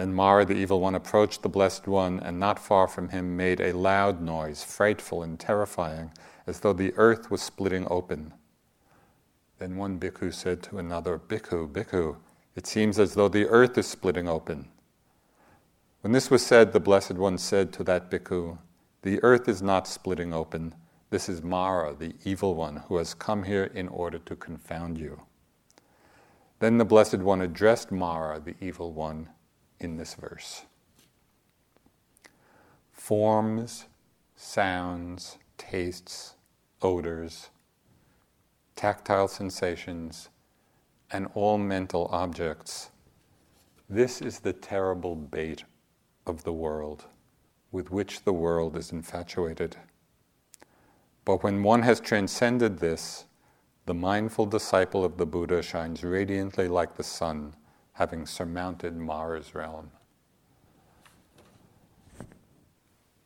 Then 0.00 0.14
Mara, 0.14 0.46
the 0.46 0.54
evil 0.54 0.80
one, 0.80 0.94
approached 0.94 1.42
the 1.42 1.50
Blessed 1.50 1.86
One, 1.86 2.20
and 2.20 2.40
not 2.40 2.58
far 2.58 2.88
from 2.88 3.10
him 3.10 3.36
made 3.36 3.60
a 3.60 3.74
loud 3.74 4.22
noise, 4.22 4.64
frightful 4.64 5.22
and 5.22 5.38
terrifying, 5.38 6.12
as 6.46 6.60
though 6.60 6.72
the 6.72 6.94
earth 6.96 7.30
was 7.30 7.42
splitting 7.42 7.86
open. 7.90 8.32
Then 9.58 9.76
one 9.76 10.00
bhikkhu 10.00 10.32
said 10.32 10.62
to 10.62 10.78
another, 10.78 11.18
Bhikkhu, 11.18 11.70
Bhikkhu, 11.70 12.16
it 12.56 12.66
seems 12.66 12.98
as 12.98 13.12
though 13.12 13.28
the 13.28 13.46
earth 13.48 13.76
is 13.76 13.86
splitting 13.88 14.26
open. 14.26 14.70
When 16.00 16.14
this 16.14 16.30
was 16.30 16.46
said, 16.46 16.72
the 16.72 16.80
Blessed 16.80 17.16
One 17.16 17.36
said 17.36 17.70
to 17.74 17.84
that 17.84 18.10
bhikkhu, 18.10 18.56
The 19.02 19.22
earth 19.22 19.50
is 19.50 19.60
not 19.60 19.86
splitting 19.86 20.32
open. 20.32 20.74
This 21.10 21.28
is 21.28 21.42
Mara, 21.42 21.94
the 21.94 22.14
evil 22.24 22.54
one, 22.54 22.76
who 22.88 22.96
has 22.96 23.12
come 23.12 23.42
here 23.42 23.64
in 23.64 23.86
order 23.88 24.18
to 24.18 24.34
confound 24.34 24.96
you. 24.96 25.20
Then 26.58 26.78
the 26.78 26.86
Blessed 26.86 27.18
One 27.18 27.42
addressed 27.42 27.92
Mara, 27.92 28.40
the 28.40 28.54
evil 28.62 28.94
one, 28.94 29.28
in 29.80 29.96
this 29.96 30.14
verse. 30.14 30.62
Forms, 32.92 33.86
sounds, 34.36 35.38
tastes, 35.56 36.34
odors, 36.82 37.50
tactile 38.76 39.28
sensations, 39.28 40.28
and 41.10 41.28
all 41.34 41.58
mental 41.58 42.08
objects. 42.12 42.90
This 43.88 44.22
is 44.22 44.38
the 44.38 44.52
terrible 44.52 45.16
bait 45.16 45.64
of 46.26 46.44
the 46.44 46.52
world 46.52 47.06
with 47.72 47.90
which 47.90 48.22
the 48.22 48.32
world 48.32 48.76
is 48.76 48.92
infatuated. 48.92 49.76
But 51.24 51.42
when 51.42 51.62
one 51.62 51.82
has 51.82 52.00
transcended 52.00 52.78
this, 52.78 53.26
the 53.86 53.94
mindful 53.94 54.46
disciple 54.46 55.04
of 55.04 55.16
the 55.16 55.26
Buddha 55.26 55.62
shines 55.62 56.04
radiantly 56.04 56.68
like 56.68 56.96
the 56.96 57.02
sun 57.02 57.54
having 58.00 58.24
surmounted 58.24 58.96
Mara's 58.96 59.54
realm. 59.54 59.90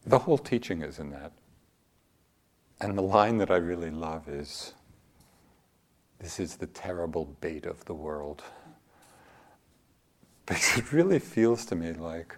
The 0.04 0.18
whole 0.18 0.36
teaching 0.36 0.82
is 0.82 0.98
in 0.98 1.10
that. 1.10 1.30
And 2.80 2.98
the 2.98 3.02
line 3.02 3.38
that 3.38 3.52
I 3.52 3.56
really 3.56 3.92
love 3.92 4.28
is 4.28 4.74
this 6.18 6.40
is 6.40 6.56
the 6.56 6.66
terrible 6.66 7.36
bait 7.40 7.66
of 7.66 7.84
the 7.84 7.94
world. 7.94 8.42
Because 10.46 10.76
it 10.76 10.92
really 10.92 11.20
feels 11.20 11.64
to 11.66 11.76
me 11.76 11.92
like 11.92 12.36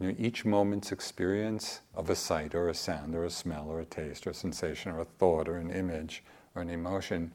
you 0.00 0.08
know, 0.08 0.14
each 0.18 0.44
moment's 0.44 0.90
experience 0.90 1.82
of 1.94 2.10
a 2.10 2.16
sight 2.16 2.52
or 2.52 2.68
a 2.68 2.74
sound 2.74 3.14
or 3.14 3.24
a 3.24 3.30
smell 3.30 3.66
or 3.68 3.78
a 3.80 3.84
taste 3.84 4.26
or 4.26 4.30
a 4.30 4.34
sensation 4.34 4.90
or 4.90 4.98
a 4.98 5.04
thought 5.04 5.48
or 5.48 5.56
an 5.56 5.70
image 5.70 6.24
or 6.56 6.62
an 6.62 6.68
emotion, 6.68 7.30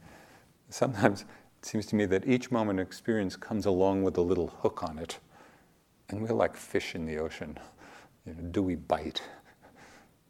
sometimes 0.69 1.23
it 1.65 1.69
seems 1.69 1.87
to 1.87 1.95
me 1.95 2.05
that 2.05 2.27
each 2.27 2.51
moment 2.51 2.79
of 2.79 2.85
experience 2.85 3.35
comes 3.35 3.65
along 3.65 4.03
with 4.03 4.17
a 4.17 4.21
little 4.21 4.49
hook 4.61 4.83
on 4.83 4.99
it. 4.99 5.17
And 6.09 6.21
we're 6.21 6.35
like 6.35 6.55
fish 6.55 6.93
in 6.93 7.07
the 7.07 7.17
ocean. 7.17 7.57
You 8.23 8.35
know, 8.35 8.49
do 8.51 8.61
we 8.61 8.75
bite? 8.75 9.23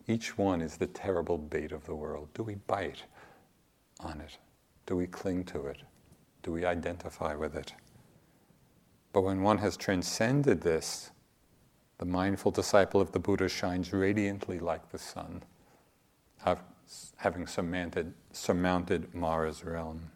Each 0.08 0.38
one 0.38 0.62
is 0.62 0.78
the 0.78 0.88
terrible 0.88 1.38
bait 1.38 1.74
of 1.74 1.86
the 1.86 1.94
world. 1.94 2.30
Do 2.34 2.44
we 2.44 2.56
bite 2.56 3.04
on 4.00 4.22
it? 4.22 4.38
Do 4.86 4.96
we 4.96 5.08
cling 5.08 5.44
to 5.46 5.66
it? 5.66 5.80
Do 6.42 6.54
we 6.54 6.64
identify 6.64 7.36
with 7.36 7.54
it? 7.54 7.74
But 9.12 9.24
when 9.24 9.42
one 9.42 9.58
has 9.58 9.76
transcended 9.76 10.62
this, 10.62 11.12
the 11.98 12.06
mindful 12.06 12.52
disciple 12.52 13.02
of 13.02 13.12
the 13.12 13.20
Buddha 13.20 13.50
shines 13.50 13.92
radiantly 13.92 14.60
like 14.60 14.90
the 14.90 14.98
sun, 14.98 15.44
having 17.18 17.46
surmounted, 17.46 18.14
surmounted 18.32 19.14
Mara's 19.14 19.66
realm. 19.66 20.12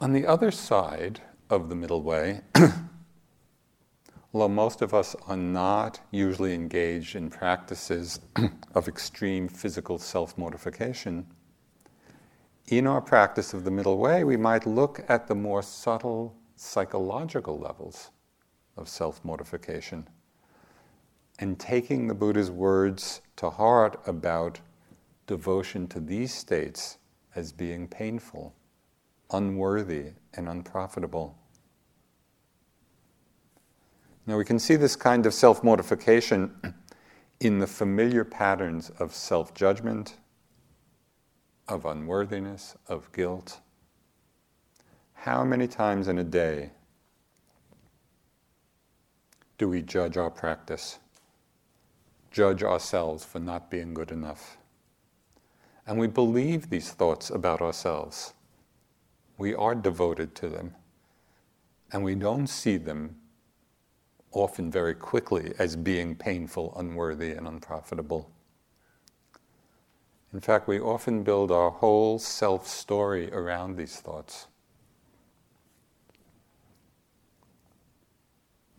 On 0.00 0.12
the 0.12 0.26
other 0.26 0.50
side 0.50 1.20
of 1.48 1.68
the 1.68 1.76
middle 1.76 2.02
way, 2.02 2.40
although 4.32 4.48
most 4.48 4.82
of 4.82 4.92
us 4.92 5.14
are 5.28 5.36
not 5.36 6.00
usually 6.10 6.52
engaged 6.52 7.14
in 7.14 7.30
practices 7.30 8.18
of 8.74 8.88
extreme 8.88 9.48
physical 9.48 9.98
self 9.98 10.36
mortification, 10.36 11.26
in 12.66 12.88
our 12.88 13.00
practice 13.00 13.54
of 13.54 13.62
the 13.62 13.70
middle 13.70 13.98
way, 13.98 14.24
we 14.24 14.36
might 14.36 14.66
look 14.66 15.04
at 15.08 15.28
the 15.28 15.34
more 15.34 15.62
subtle 15.62 16.34
psychological 16.56 17.58
levels 17.58 18.10
of 18.76 18.88
self 18.88 19.24
mortification. 19.24 20.08
And 21.38 21.58
taking 21.58 22.08
the 22.08 22.14
Buddha's 22.14 22.50
words 22.50 23.20
to 23.36 23.48
heart 23.48 24.00
about 24.06 24.60
devotion 25.28 25.86
to 25.88 26.00
these 26.00 26.34
states 26.34 26.98
as 27.36 27.52
being 27.52 27.86
painful 27.86 28.54
unworthy 29.34 30.12
and 30.34 30.48
unprofitable. 30.48 31.36
Now, 34.26 34.38
we 34.38 34.44
can 34.44 34.58
see 34.58 34.76
this 34.76 34.96
kind 34.96 35.26
of 35.26 35.34
self 35.34 35.62
mortification 35.62 36.54
in 37.40 37.58
the 37.58 37.66
familiar 37.66 38.24
patterns 38.24 38.90
of 38.98 39.14
self 39.14 39.52
judgment, 39.52 40.16
of 41.68 41.84
unworthiness, 41.84 42.76
of 42.86 43.10
guilt. 43.12 43.60
How 45.14 45.42
many 45.42 45.66
times 45.66 46.06
in 46.08 46.18
a 46.18 46.24
day 46.24 46.70
do 49.58 49.68
we 49.68 49.82
judge 49.82 50.16
our 50.16 50.30
practice, 50.30 50.98
judge 52.30 52.62
ourselves 52.62 53.24
for 53.24 53.40
not 53.40 53.70
being 53.70 53.94
good 53.94 54.10
enough? 54.10 54.58
And 55.86 55.98
we 55.98 56.06
believe 56.06 56.70
these 56.70 56.92
thoughts 56.92 57.30
about 57.30 57.60
ourselves 57.60 58.33
we 59.38 59.54
are 59.54 59.74
devoted 59.74 60.34
to 60.36 60.48
them, 60.48 60.74
and 61.92 62.02
we 62.04 62.14
don't 62.14 62.46
see 62.46 62.76
them 62.76 63.16
often 64.32 64.70
very 64.70 64.94
quickly 64.94 65.52
as 65.58 65.76
being 65.76 66.14
painful, 66.14 66.72
unworthy, 66.76 67.32
and 67.32 67.46
unprofitable. 67.46 68.30
In 70.32 70.40
fact, 70.40 70.66
we 70.66 70.80
often 70.80 71.22
build 71.22 71.52
our 71.52 71.70
whole 71.70 72.18
self 72.18 72.66
story 72.66 73.32
around 73.32 73.76
these 73.76 73.96
thoughts. 73.96 74.48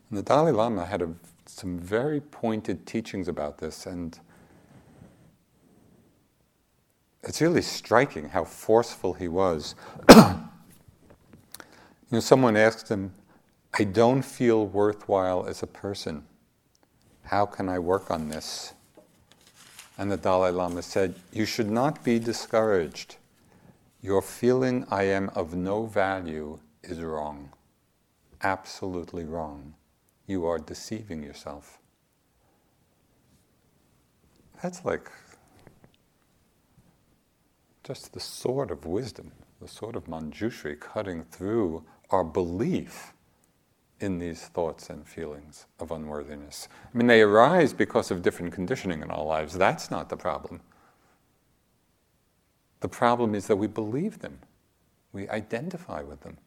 And 0.10 0.20
the 0.20 0.24
Dalai 0.24 0.52
Lama 0.52 0.86
had 0.86 1.02
a, 1.02 1.10
some 1.46 1.80
very 1.80 2.20
pointed 2.20 2.86
teachings 2.86 3.28
about 3.28 3.58
this, 3.58 3.86
and 3.86 4.20
it's 7.26 7.42
really 7.42 7.62
striking 7.62 8.30
how 8.30 8.44
forceful 8.44 9.14
he 9.14 9.28
was 9.28 9.76
You 12.12 12.18
know, 12.18 12.20
someone 12.22 12.56
asked 12.56 12.90
him, 12.90 13.14
I 13.74 13.84
don't 13.84 14.22
feel 14.22 14.68
worthwhile 14.68 15.48
as 15.48 15.64
a 15.64 15.68
person. 15.68 16.24
How 17.24 17.48
can 17.48 17.68
I 17.68 17.80
work 17.80 18.12
on 18.12 18.30
this? 18.30 18.74
And 19.98 20.12
the 20.12 20.18
Dalai 20.18 20.52
Lama 20.52 20.84
said, 20.84 21.16
You 21.34 21.46
should 21.46 21.70
not 21.70 22.04
be 22.04 22.20
discouraged. 22.20 23.16
Your 24.04 24.22
feeling 24.22 24.86
I 24.92 25.04
am 25.04 25.30
of 25.30 25.56
no 25.56 25.88
value 25.88 26.60
is 26.84 27.02
wrong. 27.02 27.50
Absolutely 28.44 29.24
wrong. 29.24 29.74
You 30.28 30.46
are 30.46 30.60
deceiving 30.60 31.24
yourself. 31.24 31.80
That's 34.62 34.86
like 34.86 35.12
just 37.86 38.14
the 38.14 38.20
sword 38.20 38.72
of 38.72 38.86
wisdom, 38.86 39.32
the 39.62 39.68
sword 39.68 39.96
of 39.96 40.06
Manjushri 40.06 40.80
cutting 40.80 41.24
through 41.24 41.84
our 42.10 42.24
belief 42.24 43.14
in 44.00 44.18
these 44.18 44.42
thoughts 44.42 44.90
and 44.90 45.08
feelings 45.08 45.68
of 45.80 45.92
unworthiness. 45.92 46.68
I 46.94 46.98
mean, 46.98 47.08
they 47.08 47.22
arise 47.22 47.74
because 47.74 48.10
of 48.10 48.24
different 48.24 48.54
conditioning 48.54 49.04
in 49.04 49.12
our 49.12 49.24
lives. 49.24 49.54
That's 49.54 49.92
not 49.92 50.10
the 50.10 50.18
problem. 50.18 50.62
The 52.80 52.90
problem 52.90 53.36
is 53.36 53.48
that 53.48 53.56
we 53.56 53.68
believe 53.68 54.20
them, 54.20 54.40
we 55.14 55.30
identify 55.30 56.02
with 56.02 56.22
them. 56.22 56.38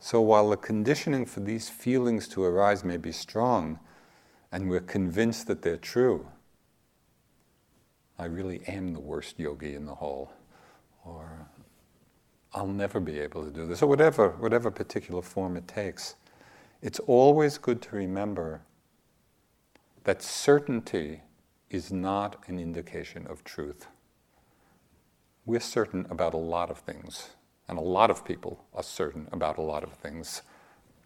So 0.00 0.20
while 0.20 0.50
the 0.50 0.56
conditioning 0.56 1.26
for 1.26 1.40
these 1.40 1.68
feelings 1.68 2.26
to 2.28 2.42
arise 2.42 2.82
may 2.82 2.96
be 2.96 3.12
strong, 3.12 3.78
and 4.50 4.68
we're 4.68 4.80
convinced 4.80 5.46
that 5.46 5.62
they're 5.62 5.76
true, 5.76 6.26
I 8.18 8.26
really 8.26 8.62
am 8.66 8.92
the 8.92 9.00
worst 9.00 9.38
yogi 9.38 9.74
in 9.74 9.86
the 9.86 9.94
hall, 9.94 10.32
or 11.04 11.46
I'll 12.54 12.66
never 12.66 13.00
be 13.00 13.18
able 13.18 13.44
to 13.44 13.50
do 13.50 13.66
this, 13.66 13.82
or 13.82 13.86
whatever, 13.86 14.30
whatever 14.30 14.70
particular 14.70 15.22
form 15.22 15.56
it 15.56 15.66
takes. 15.66 16.16
It's 16.82 16.98
always 17.00 17.58
good 17.58 17.80
to 17.82 17.96
remember 17.96 18.62
that 20.04 20.22
certainty 20.22 21.22
is 21.70 21.90
not 21.92 22.36
an 22.48 22.58
indication 22.58 23.26
of 23.26 23.44
truth. 23.44 23.86
We're 25.46 25.60
certain 25.60 26.06
about 26.10 26.34
a 26.34 26.38
lot 26.38 26.70
of 26.70 26.78
things, 26.78 27.30
and 27.68 27.78
a 27.78 27.82
lot 27.82 28.10
of 28.10 28.24
people 28.24 28.64
are 28.74 28.82
certain 28.82 29.28
about 29.32 29.58
a 29.58 29.62
lot 29.62 29.82
of 29.82 29.92
things. 29.94 30.42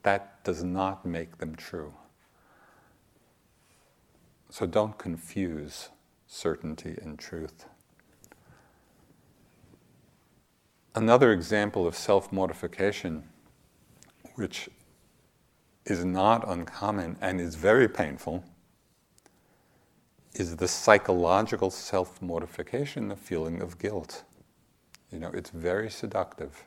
That 0.02 0.42
does 0.44 0.64
not 0.64 1.06
make 1.06 1.38
them 1.38 1.54
true. 1.54 1.94
So 4.50 4.66
don't 4.66 4.96
confuse 4.98 5.90
certainty 6.26 6.96
and 7.02 7.18
truth. 7.18 7.66
Another 10.94 11.32
example 11.32 11.86
of 11.86 11.94
self 11.94 12.32
mortification, 12.32 13.24
which 14.34 14.68
is 15.84 16.04
not 16.04 16.46
uncommon 16.48 17.16
and 17.20 17.40
is 17.40 17.54
very 17.54 17.88
painful, 17.88 18.44
is 20.34 20.56
the 20.56 20.68
psychological 20.68 21.70
self 21.70 22.20
mortification, 22.20 23.08
the 23.08 23.16
feeling 23.16 23.60
of 23.60 23.78
guilt. 23.78 24.24
You 25.12 25.18
know, 25.18 25.30
it's 25.32 25.50
very 25.50 25.90
seductive. 25.90 26.64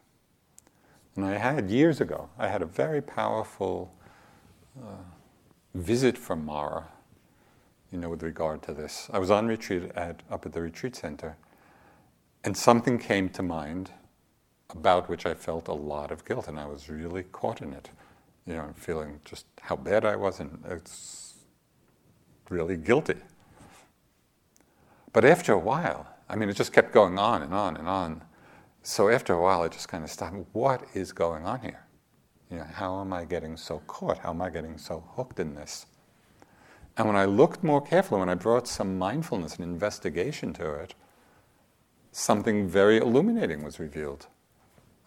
And 1.15 1.25
I 1.25 1.37
had 1.37 1.69
years 1.69 1.99
ago, 1.99 2.29
I 2.37 2.47
had 2.47 2.61
a 2.61 2.65
very 2.65 3.01
powerful 3.01 3.93
uh, 4.79 5.03
visit 5.73 6.17
from 6.17 6.45
Mara, 6.45 6.87
you 7.91 7.97
know, 7.97 8.09
with 8.09 8.23
regard 8.23 8.61
to 8.63 8.73
this. 8.73 9.09
I 9.11 9.19
was 9.19 9.31
on 9.31 9.47
retreat 9.47 9.91
at, 9.95 10.21
up 10.29 10.45
at 10.45 10.53
the 10.53 10.61
retreat 10.61 10.95
center, 10.95 11.37
and 12.43 12.55
something 12.55 12.99
came 12.99 13.29
to 13.29 13.43
mind 13.43 13.91
about 14.69 15.09
which 15.09 15.25
I 15.25 15.33
felt 15.33 15.67
a 15.67 15.73
lot 15.73 16.11
of 16.11 16.25
guilt, 16.25 16.47
and 16.47 16.59
I 16.59 16.65
was 16.65 16.89
really 16.89 17.23
caught 17.23 17.61
in 17.61 17.73
it. 17.73 17.89
You 18.45 18.53
know, 18.53 18.73
feeling 18.75 19.19
just 19.25 19.45
how 19.61 19.75
bad 19.75 20.05
I 20.05 20.15
was, 20.15 20.39
and 20.39 20.63
uh, 20.69 20.75
it's 20.75 21.35
really 22.49 22.77
guilty. 22.77 23.15
But 25.13 25.25
after 25.25 25.53
a 25.53 25.59
while, 25.59 26.07
I 26.27 26.35
mean, 26.35 26.49
it 26.49 26.53
just 26.53 26.73
kept 26.73 26.93
going 26.93 27.17
on 27.17 27.41
and 27.41 27.53
on 27.53 27.77
and 27.77 27.87
on. 27.87 28.21
So 28.83 29.09
after 29.09 29.33
a 29.33 29.41
while, 29.41 29.63
I 29.63 29.67
just 29.67 29.87
kind 29.87 30.03
of 30.03 30.09
stopped. 30.09 30.35
What 30.53 30.83
is 30.93 31.11
going 31.11 31.45
on 31.45 31.61
here? 31.61 31.85
You 32.51 32.57
know, 32.57 32.67
how 32.71 33.01
am 33.01 33.13
I 33.13 33.25
getting 33.25 33.57
so 33.57 33.81
caught? 33.87 34.19
How 34.19 34.29
am 34.29 34.41
I 34.41 34.49
getting 34.49 34.77
so 34.77 35.03
hooked 35.15 35.39
in 35.39 35.55
this? 35.55 35.85
And 36.99 37.07
when 37.07 37.15
I 37.15 37.23
looked 37.23 37.63
more 37.63 37.81
carefully, 37.81 38.19
when 38.19 38.27
I 38.27 38.35
brought 38.35 38.67
some 38.67 38.97
mindfulness 38.97 39.55
and 39.55 39.63
investigation 39.63 40.51
to 40.55 40.73
it, 40.73 40.95
something 42.11 42.67
very 42.67 42.97
illuminating 42.97 43.63
was 43.63 43.79
revealed. 43.79 44.27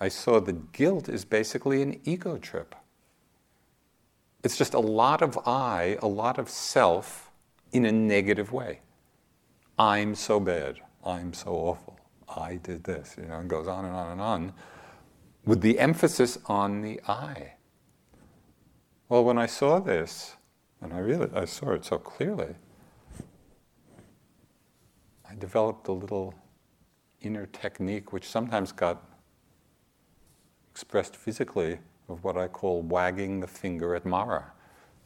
I 0.01 0.09
saw 0.09 0.41
that 0.41 0.73
guilt 0.73 1.11
is 1.11 1.27
basically 1.27 1.83
an 1.83 2.01
ego 2.05 2.39
trip. 2.39 2.75
It's 4.43 4.57
just 4.57 4.73
a 4.73 4.81
lot 4.81 5.21
of 5.21 5.39
I, 5.47 5.99
a 6.01 6.09
lot 6.09 6.39
of 6.39 6.49
self 6.49 7.31
in 7.73 7.85
a 7.85 7.93
negative 7.93 8.53
way. 8.53 8.81
I'm 9.79 10.15
so 10.15 10.41
bad. 10.41 10.81
I'm 11.05 11.35
so 11.35 11.51
awful. 11.51 11.99
I 12.27 12.57
did 12.57 12.85
this, 12.85 13.17
you 13.19 13.27
know, 13.27 13.35
and 13.35 13.51
goes 13.51 13.69
on 13.69 13.85
and 13.85 13.95
on 13.95 14.13
and 14.13 14.21
on, 14.21 14.55
with 15.45 15.61
the 15.61 15.79
emphasis 15.79 16.39
on 16.47 16.81
the 16.81 17.03
I. 17.07 17.53
Well, 19.11 19.25
when 19.25 19.37
I 19.37 19.45
saw 19.45 19.79
this, 19.79 20.37
and 20.83 20.93
I 20.93 20.99
really 20.99 21.29
I 21.35 21.45
saw 21.45 21.73
it 21.73 21.85
so 21.85 21.99
clearly, 21.99 22.55
I 25.29 25.35
developed 25.39 25.89
a 25.89 25.93
little 25.93 26.35
inner 27.21 27.47
technique 27.47 28.13
which 28.13 28.29
sometimes 28.29 28.73
got 28.73 29.03
expressed 30.71 31.17
physically 31.17 31.79
of 32.09 32.25
what 32.25 32.37
I 32.37 32.49
call 32.49 32.83
wagging 32.83 33.41
the 33.41 33.47
finger 33.47 33.95
at 33.95 34.05
Mara. 34.05 34.53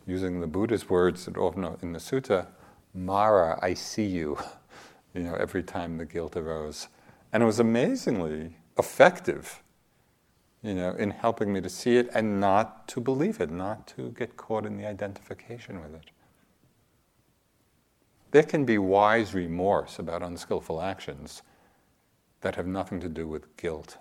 Using 0.06 0.40
the 0.40 0.46
Buddha's 0.46 0.88
words 0.88 1.24
that 1.26 1.36
often 1.36 1.64
in 1.82 1.92
the 1.92 1.98
sutta, 1.98 2.46
Mara, 2.94 3.58
I 3.60 3.74
see 3.74 4.06
you, 4.06 4.38
you 5.14 5.22
know, 5.22 5.34
every 5.34 5.62
time 5.62 5.98
the 5.98 6.04
guilt 6.04 6.36
arose. 6.36 6.88
And 7.32 7.42
it 7.42 7.46
was 7.46 7.60
amazingly 7.60 8.56
effective, 8.78 9.62
you 10.66 10.74
know, 10.74 10.90
in 10.96 11.12
helping 11.12 11.52
me 11.52 11.60
to 11.60 11.68
see 11.68 11.96
it 11.96 12.10
and 12.12 12.40
not 12.40 12.88
to 12.88 13.00
believe 13.00 13.40
it, 13.40 13.52
not 13.52 13.86
to 13.86 14.10
get 14.10 14.36
caught 14.36 14.66
in 14.66 14.76
the 14.76 14.84
identification 14.84 15.80
with 15.80 15.94
it. 15.94 16.10
There 18.32 18.42
can 18.42 18.64
be 18.64 18.76
wise 18.76 19.32
remorse 19.32 20.00
about 20.00 20.24
unskillful 20.24 20.82
actions 20.82 21.42
that 22.40 22.56
have 22.56 22.66
nothing 22.66 22.98
to 22.98 23.08
do 23.08 23.28
with 23.28 23.56
guilt. 23.56 23.98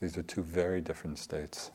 These 0.00 0.16
are 0.16 0.22
two 0.22 0.44
very 0.44 0.80
different 0.80 1.18
states. 1.18 1.72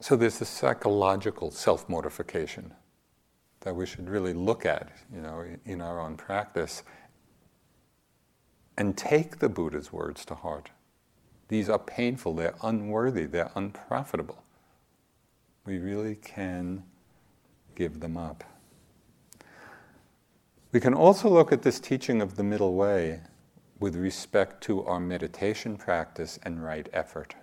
So 0.00 0.16
there's 0.16 0.38
the 0.38 0.44
psychological 0.44 1.50
self 1.50 1.88
mortification 1.88 2.74
that 3.62 3.74
we 3.74 3.86
should 3.86 4.08
really 4.08 4.34
look 4.34 4.66
at, 4.66 4.90
you 5.12 5.20
know, 5.20 5.44
in 5.64 5.80
our 5.80 6.00
own 6.00 6.16
practice 6.16 6.82
and 8.76 8.96
take 8.96 9.38
the 9.38 9.48
Buddha's 9.48 9.92
words 9.92 10.24
to 10.26 10.34
heart. 10.34 10.70
These 11.48 11.68
are 11.68 11.78
painful, 11.78 12.34
they're 12.34 12.54
unworthy, 12.62 13.26
they're 13.26 13.52
unprofitable. 13.54 14.42
We 15.64 15.78
really 15.78 16.16
can 16.16 16.82
give 17.74 18.00
them 18.00 18.16
up. 18.16 18.42
We 20.72 20.80
can 20.80 20.94
also 20.94 21.28
look 21.28 21.52
at 21.52 21.62
this 21.62 21.78
teaching 21.78 22.22
of 22.22 22.36
the 22.36 22.42
middle 22.42 22.74
way 22.74 23.20
with 23.78 23.94
respect 23.94 24.62
to 24.64 24.84
our 24.84 24.98
meditation 24.98 25.76
practice 25.76 26.38
and 26.42 26.64
right 26.64 26.88
effort. 26.92 27.34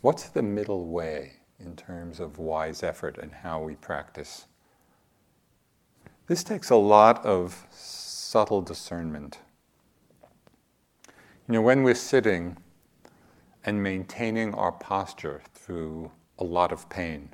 What's 0.00 0.28
the 0.28 0.42
middle 0.42 0.88
way 0.88 1.34
in 1.58 1.76
terms 1.76 2.18
of 2.18 2.38
wise 2.38 2.82
effort 2.82 3.18
and 3.18 3.32
how 3.32 3.62
we 3.62 3.76
practice? 3.76 4.46
This 6.30 6.44
takes 6.44 6.70
a 6.70 6.76
lot 6.76 7.26
of 7.26 7.66
subtle 7.72 8.62
discernment. 8.62 9.40
You 11.48 11.54
know, 11.54 11.60
when 11.60 11.82
we're 11.82 11.96
sitting 11.96 12.56
and 13.64 13.82
maintaining 13.82 14.54
our 14.54 14.70
posture 14.70 15.42
through 15.54 16.12
a 16.38 16.44
lot 16.44 16.70
of 16.70 16.88
pain 16.88 17.30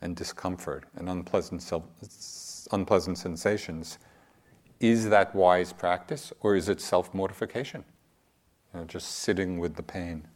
and 0.00 0.16
discomfort 0.16 0.84
and 0.96 1.10
unpleasant 1.10 1.70
unpleasant 2.72 3.18
sensations, 3.18 3.98
is 4.80 5.10
that 5.10 5.34
wise 5.34 5.74
practice 5.74 6.32
or 6.40 6.56
is 6.56 6.70
it 6.70 6.80
self 6.80 7.12
mortification? 7.12 7.84
You 8.72 8.80
know, 8.80 8.86
just 8.86 9.10
sitting 9.10 9.58
with 9.58 9.74
the 9.74 9.82
pain. 9.82 10.26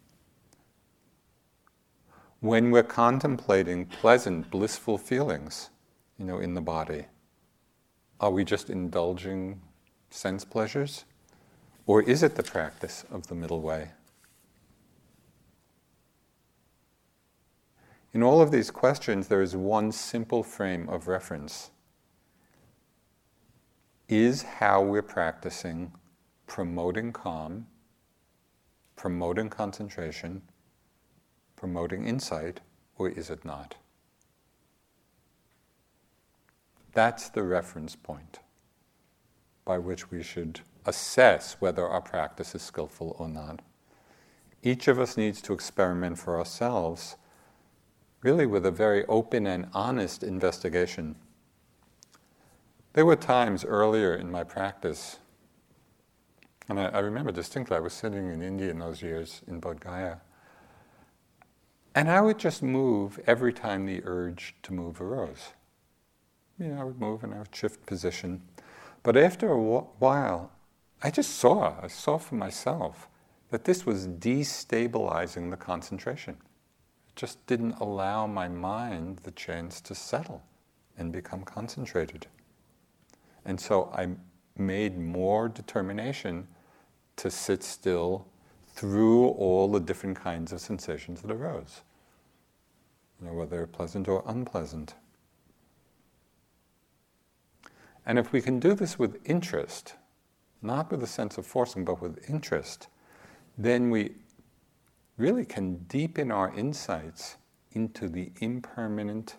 When 2.41 2.71
we're 2.71 2.83
contemplating 2.83 3.87
pleasant, 3.87 4.51
blissful 4.51 4.99
feelings, 4.99 5.71
you 6.19 6.27
know, 6.27 6.41
in 6.41 6.53
the 6.53 6.61
body, 6.61 7.07
are 8.21 8.31
we 8.31 8.45
just 8.45 8.71
indulging 8.71 9.61
sense 10.11 10.45
pleasures? 10.45 11.05
Or 11.87 12.03
is 12.03 12.23
it 12.23 12.35
the 12.35 12.43
practice 12.43 13.05
of 13.11 13.29
the 13.29 13.35
middle 13.35 13.61
way? 13.61 13.91
In 18.13 18.23
all 18.23 18.41
of 18.41 18.51
these 18.51 18.71
questions, 18.71 19.29
there 19.29 19.43
is 19.43 19.55
one 19.55 19.93
simple 19.93 20.43
frame 20.43 20.89
of 20.89 21.07
reference. 21.07 21.71
Is 24.09 24.43
how 24.43 24.83
we're 24.83 25.03
practicing 25.03 25.93
promoting 26.47 27.13
calm, 27.13 27.67
promoting 28.95 29.51
concentration, 29.51 30.43
promoting 31.57 32.07
insight, 32.07 32.61
or 32.97 33.09
is 33.09 33.31
it 33.31 33.45
not? 33.45 33.77
That's 36.97 37.29
the 37.29 37.43
reference 37.43 37.95
point 37.95 38.39
by 39.67 39.77
which 39.77 40.11
we 40.11 40.23
should 40.23 40.61
assess 40.87 41.61
whether 41.61 41.87
our 41.87 42.01
practice 42.01 42.55
is 42.55 42.63
skillful 42.63 43.15
or 43.19 43.29
not. 43.29 43.61
Each 44.63 44.89
of 44.89 44.99
us 44.99 45.15
needs 45.15 45.43
to 45.43 45.53
experiment 45.53 46.19
for 46.19 46.39
ourselves, 46.39 47.17
really 48.23 48.47
with 48.47 48.65
a 48.65 48.71
very 48.71 49.05
open 49.09 49.47
and 49.47 49.69
honest 49.75 50.23
investigation. 50.23 51.17
There 52.95 53.05
were 53.05 53.15
times 53.15 53.63
earlier 53.63 54.15
in 54.15 54.31
my 54.31 54.43
practice, 54.43 55.19
and 56.67 56.81
I, 56.81 56.87
I 56.87 57.01
remember 57.01 57.31
distinctly, 57.31 57.77
I 57.77 57.81
was 57.81 57.93
sitting 57.93 58.33
in 58.33 58.41
India 58.41 58.71
in 58.71 58.79
those 58.79 59.03
years 59.03 59.43
in 59.47 59.61
Bodh 59.61 59.81
Gaya, 59.81 60.17
and 61.95 62.11
I 62.11 62.23
would 62.23 62.39
just 62.39 62.63
move 62.63 63.21
every 63.27 63.53
time 63.53 63.85
the 63.85 64.01
urge 64.07 64.55
to 64.63 64.73
move 64.73 64.99
arose. 64.99 65.53
You 66.59 66.69
know, 66.69 66.81
I 66.81 66.85
would 66.85 67.01
move 67.01 67.23
and 67.23 67.35
I 67.35 67.39
would 67.39 67.55
shift 67.55 67.85
position. 67.87 68.43
But 69.03 69.17
after 69.17 69.51
a 69.51 69.61
while, 69.61 70.51
I 71.03 71.11
just 71.11 71.37
saw, 71.37 71.77
I 71.83 71.89
saw 71.89 72.19
for 72.19 72.35
myself 72.35 73.09
that 73.51 73.65
this 73.65 73.85
was 73.85 74.09
destabilizing 74.09 75.51
the 75.51 75.57
concentration. 75.57 76.37
It 77.09 77.17
just 77.17 77.47
didn't 77.47 77.75
allow 77.75 78.27
my 78.27 78.49
mind 78.49 79.21
the 79.23 79.31
chance 79.31 79.81
to 79.83 79.95
settle 79.95 80.43
and 80.99 81.13
become 81.13 81.45
concentrated. 81.45 82.27
And 83.45 83.61
so 83.61 83.93
I 83.95 84.09
made 84.57 84.99
more 84.99 85.49
determination 85.49 86.49
to 87.17 87.31
sit 87.31 87.63
still 87.63 88.27
through 88.69 89.29
all 89.29 89.69
the 89.69 89.81
different 89.81 90.19
kinds 90.19 90.53
of 90.53 90.61
sensations 90.61 91.23
that 91.23 91.31
arose, 91.31 91.83
you 93.21 93.27
know, 93.27 93.35
whether 93.35 93.67
pleasant 93.67 94.09
or 94.09 94.23
unpleasant. 94.27 94.95
And 98.07 98.19
if 98.19 98.33
we 98.33 98.41
can 98.41 98.61
do 98.61 98.75
this 98.75 98.99
with 98.99 99.19
interest, 99.29 99.95
not 100.63 100.91
with 100.91 101.03
a 101.03 101.09
sense 101.09 101.37
of 101.37 101.47
forcing, 101.47 101.85
but 101.85 102.01
with 102.01 102.31
interest, 102.31 102.89
then 103.59 103.91
we 103.91 104.13
really 105.17 105.45
can 105.45 105.79
deepen 105.89 106.31
our 106.31 106.55
insights 106.55 107.37
into 107.73 108.09
the 108.09 108.31
impermanent, 108.41 109.37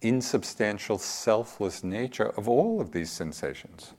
insubstantial, 0.00 0.98
selfless 0.98 1.84
nature 1.84 2.30
of 2.30 2.48
all 2.48 2.80
of 2.80 2.92
these 2.92 3.10
sensations. 3.10 3.92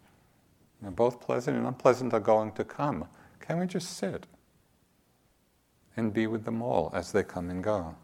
You 0.82 0.88
know, 0.88 0.92
both 0.92 1.22
pleasant 1.22 1.58
and 1.58 1.68
unpleasant 1.68 2.14
are 2.14 2.20
going 2.20 2.52
to 2.54 2.64
come. 2.64 3.08
Can 3.40 3.60
we 3.60 3.68
just 3.68 3.98
sit 3.98 4.26
and 5.96 6.14
be 6.14 6.28
with 6.28 6.44
them 6.44 6.62
all 6.62 6.92
as 6.94 7.12
they 7.12 7.24
come 7.24 7.50
and 7.50 7.64
go? 7.64 7.96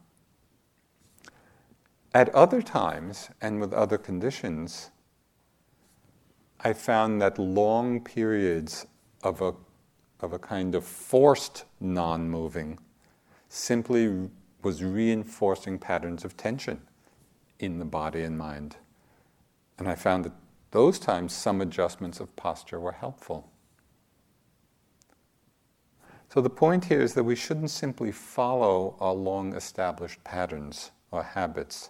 At 2.13 2.29
other 2.29 2.61
times 2.61 3.29
and 3.41 3.59
with 3.59 3.73
other 3.73 3.97
conditions, 3.97 4.91
I 6.65 6.71
found 6.71 7.21
that 7.21 7.37
long 7.37 7.99
periods 7.99 8.85
of 9.21 9.41
a, 9.41 9.53
of 10.21 10.31
a 10.31 10.39
kind 10.39 10.75
of 10.75 10.85
forced 10.85 11.65
non 11.81 12.29
moving 12.29 12.79
simply 13.49 14.29
was 14.61 14.81
reinforcing 14.81 15.77
patterns 15.77 16.23
of 16.23 16.37
tension 16.37 16.81
in 17.59 17.79
the 17.79 17.85
body 17.85 18.21
and 18.23 18.37
mind. 18.37 18.77
And 19.77 19.89
I 19.89 19.95
found 19.95 20.23
that 20.23 20.31
those 20.71 20.99
times 20.99 21.33
some 21.33 21.59
adjustments 21.59 22.21
of 22.21 22.33
posture 22.37 22.79
were 22.79 22.93
helpful. 22.93 23.51
So 26.33 26.39
the 26.41 26.49
point 26.49 26.85
here 26.85 27.01
is 27.01 27.13
that 27.13 27.25
we 27.25 27.35
shouldn't 27.35 27.69
simply 27.69 28.11
follow 28.11 28.95
our 28.99 29.13
long 29.13 29.53
established 29.53 30.23
patterns 30.23 30.91
or 31.11 31.23
habits 31.23 31.89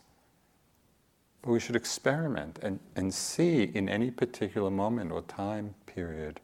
we 1.45 1.59
should 1.59 1.75
experiment 1.75 2.59
and, 2.61 2.79
and 2.95 3.13
see 3.13 3.63
in 3.63 3.89
any 3.89 4.09
particular 4.09 4.69
moment 4.69 5.11
or 5.11 5.21
time 5.23 5.75
period 5.85 6.39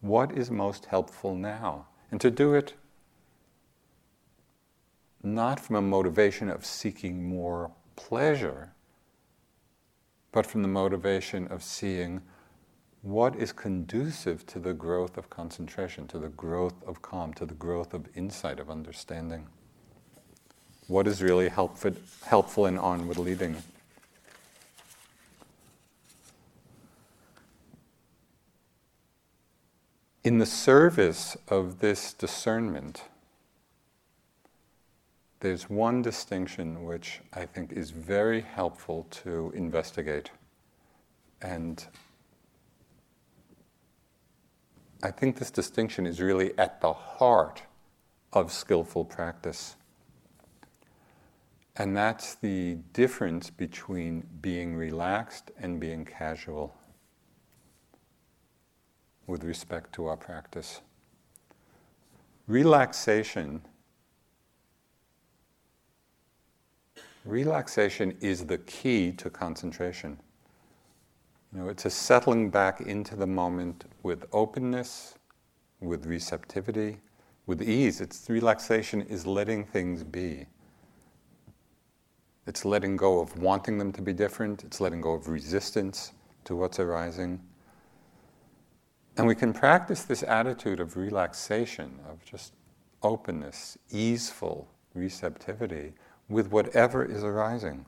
what 0.00 0.32
is 0.32 0.50
most 0.50 0.86
helpful 0.86 1.34
now. 1.34 1.86
And 2.10 2.20
to 2.20 2.30
do 2.30 2.54
it 2.54 2.74
not 5.22 5.60
from 5.60 5.76
a 5.76 5.82
motivation 5.82 6.50
of 6.50 6.66
seeking 6.66 7.28
more 7.28 7.70
pleasure, 7.94 8.72
but 10.32 10.46
from 10.46 10.62
the 10.62 10.68
motivation 10.68 11.46
of 11.48 11.62
seeing 11.62 12.20
what 13.02 13.36
is 13.36 13.52
conducive 13.52 14.46
to 14.46 14.58
the 14.58 14.72
growth 14.72 15.16
of 15.16 15.28
concentration, 15.30 16.06
to 16.08 16.18
the 16.18 16.28
growth 16.28 16.74
of 16.86 17.02
calm, 17.02 17.34
to 17.34 17.44
the 17.44 17.54
growth 17.54 17.94
of 17.94 18.08
insight, 18.14 18.58
of 18.58 18.70
understanding. 18.70 19.46
What 20.86 21.06
is 21.06 21.22
really 21.22 21.48
helpful, 21.48 21.92
helpful 22.26 22.66
in 22.66 22.78
onward 22.78 23.18
leading. 23.18 23.56
In 30.24 30.38
the 30.38 30.46
service 30.46 31.36
of 31.48 31.80
this 31.80 32.12
discernment, 32.12 33.04
there's 35.40 35.68
one 35.68 36.00
distinction 36.00 36.84
which 36.84 37.20
I 37.32 37.46
think 37.46 37.72
is 37.72 37.90
very 37.90 38.40
helpful 38.40 39.08
to 39.22 39.52
investigate. 39.56 40.30
And 41.40 41.84
I 45.02 45.10
think 45.10 45.38
this 45.38 45.50
distinction 45.50 46.06
is 46.06 46.20
really 46.20 46.56
at 46.56 46.80
the 46.80 46.92
heart 46.92 47.62
of 48.32 48.52
skillful 48.52 49.04
practice. 49.04 49.74
And 51.74 51.96
that's 51.96 52.36
the 52.36 52.76
difference 52.92 53.50
between 53.50 54.24
being 54.40 54.76
relaxed 54.76 55.50
and 55.58 55.80
being 55.80 56.04
casual 56.04 56.76
with 59.32 59.44
respect 59.44 59.94
to 59.94 60.04
our 60.04 60.16
practice. 60.16 60.82
Relaxation. 62.46 63.62
Relaxation 67.24 68.14
is 68.20 68.44
the 68.44 68.58
key 68.58 69.10
to 69.12 69.30
concentration. 69.30 70.18
You 71.50 71.60
know, 71.60 71.68
it's 71.70 71.86
a 71.86 71.90
settling 71.90 72.50
back 72.50 72.82
into 72.82 73.16
the 73.16 73.26
moment 73.26 73.86
with 74.02 74.26
openness, 74.32 75.14
with 75.80 76.04
receptivity, 76.04 76.98
with 77.46 77.62
ease. 77.62 78.02
It's 78.02 78.28
relaxation 78.28 79.00
is 79.00 79.26
letting 79.26 79.64
things 79.64 80.04
be. 80.04 80.44
It's 82.46 82.66
letting 82.66 82.98
go 82.98 83.20
of 83.20 83.38
wanting 83.38 83.78
them 83.78 83.92
to 83.92 84.02
be 84.02 84.12
different. 84.12 84.62
It's 84.62 84.78
letting 84.78 85.00
go 85.00 85.12
of 85.14 85.28
resistance 85.28 86.12
to 86.44 86.54
what's 86.54 86.78
arising. 86.78 87.40
And 89.16 89.26
we 89.26 89.34
can 89.34 89.52
practice 89.52 90.04
this 90.04 90.22
attitude 90.22 90.80
of 90.80 90.96
relaxation, 90.96 92.00
of 92.08 92.24
just 92.24 92.54
openness, 93.02 93.76
easeful 93.90 94.68
receptivity 94.94 95.92
with 96.28 96.50
whatever 96.50 97.04
is 97.04 97.22
arising, 97.22 97.84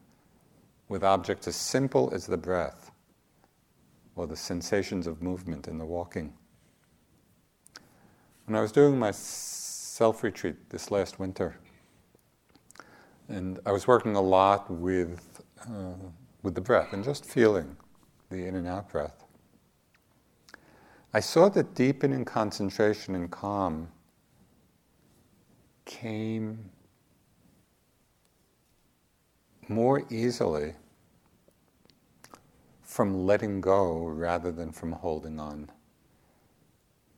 with 0.88 1.02
objects 1.02 1.48
as 1.48 1.56
simple 1.56 2.10
as 2.12 2.26
the 2.26 2.36
breath 2.36 2.90
or 4.16 4.26
the 4.26 4.36
sensations 4.36 5.06
of 5.06 5.22
movement 5.22 5.66
in 5.66 5.78
the 5.78 5.84
walking. 5.84 6.32
When 8.44 8.56
I 8.56 8.60
was 8.60 8.72
doing 8.72 8.98
my 8.98 9.10
self 9.10 10.22
retreat 10.22 10.68
this 10.68 10.90
last 10.90 11.18
winter, 11.18 11.56
and 13.28 13.58
I 13.64 13.72
was 13.72 13.86
working 13.86 14.16
a 14.16 14.20
lot 14.20 14.70
with, 14.70 15.40
uh, 15.62 15.94
with 16.42 16.54
the 16.54 16.60
breath 16.60 16.92
and 16.92 17.02
just 17.02 17.24
feeling 17.24 17.76
the 18.28 18.46
in 18.46 18.56
and 18.56 18.68
out 18.68 18.90
breath. 18.90 19.23
I 21.16 21.20
saw 21.20 21.48
that 21.50 21.76
deepening 21.76 22.24
concentration 22.24 23.14
and 23.14 23.30
calm 23.30 23.86
came 25.84 26.70
more 29.68 30.02
easily 30.10 30.74
from 32.82 33.26
letting 33.26 33.60
go 33.60 34.06
rather 34.06 34.50
than 34.50 34.72
from 34.72 34.90
holding 34.90 35.38
on. 35.38 35.70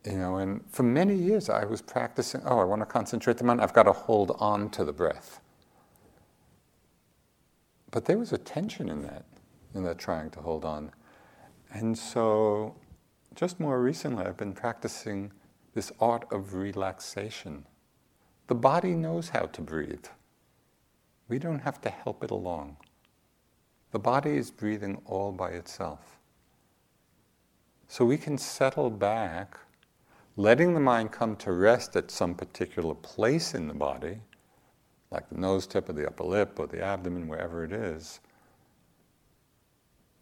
You 0.05 0.19
know, 0.19 0.37
and 0.37 0.63
for 0.69 0.83
many 0.83 1.15
years 1.15 1.49
I 1.49 1.65
was 1.65 1.81
practicing, 1.81 2.41
oh, 2.45 2.59
I 2.59 2.65
want 2.65 2.83
to 2.83 2.85
concentrate 2.85 3.37
the 3.37 3.45
mind, 3.45 3.61
I've 3.61 3.73
got 3.73 3.83
to 3.83 3.93
hold 3.93 4.35
on 4.37 4.69
to 4.71 4.85
the 4.85 4.93
breath. 4.93 5.39
But 7.89 8.05
there 8.05 8.19
was 8.19 8.31
a 8.31 8.37
tension 8.37 8.89
in 8.89 9.01
that, 9.01 9.25
in 9.73 9.83
that 9.85 9.97
trying 9.97 10.29
to 10.31 10.39
hold 10.39 10.65
on. 10.65 10.91
And 11.73 11.97
so 11.97 12.75
just 13.37 13.59
more 13.59 13.79
recently, 13.79 14.25
I've 14.25 14.35
been 14.35 14.53
practicing 14.53 15.31
this 15.75 15.91
art 15.99 16.25
of 16.31 16.55
relaxation. 16.55 17.67
The 18.47 18.55
body 18.55 18.95
knows 18.95 19.29
how 19.29 19.45
to 19.45 19.61
breathe. 19.61 20.07
We 21.29 21.37
don't 21.37 21.59
have 21.59 21.79
to 21.81 21.89
help 21.91 22.23
it 22.23 22.31
along. 22.31 22.77
The 23.91 23.99
body 23.99 24.37
is 24.37 24.49
breathing 24.49 24.99
all 25.05 25.31
by 25.31 25.51
itself. 25.51 26.17
So 27.87 28.05
we 28.05 28.17
can 28.17 28.39
settle 28.39 28.89
back, 28.89 29.55
letting 30.35 30.73
the 30.73 30.79
mind 30.79 31.11
come 31.11 31.35
to 31.37 31.51
rest 31.51 31.95
at 31.95 32.09
some 32.09 32.33
particular 32.33 32.95
place 32.95 33.53
in 33.53 33.67
the 33.67 33.73
body, 33.75 34.17
like 35.11 35.29
the 35.29 35.37
nose 35.37 35.67
tip 35.67 35.89
or 35.89 35.93
the 35.93 36.07
upper 36.07 36.23
lip 36.23 36.59
or 36.59 36.65
the 36.65 36.83
abdomen, 36.83 37.27
wherever 37.27 37.63
it 37.63 37.71
is. 37.71 38.19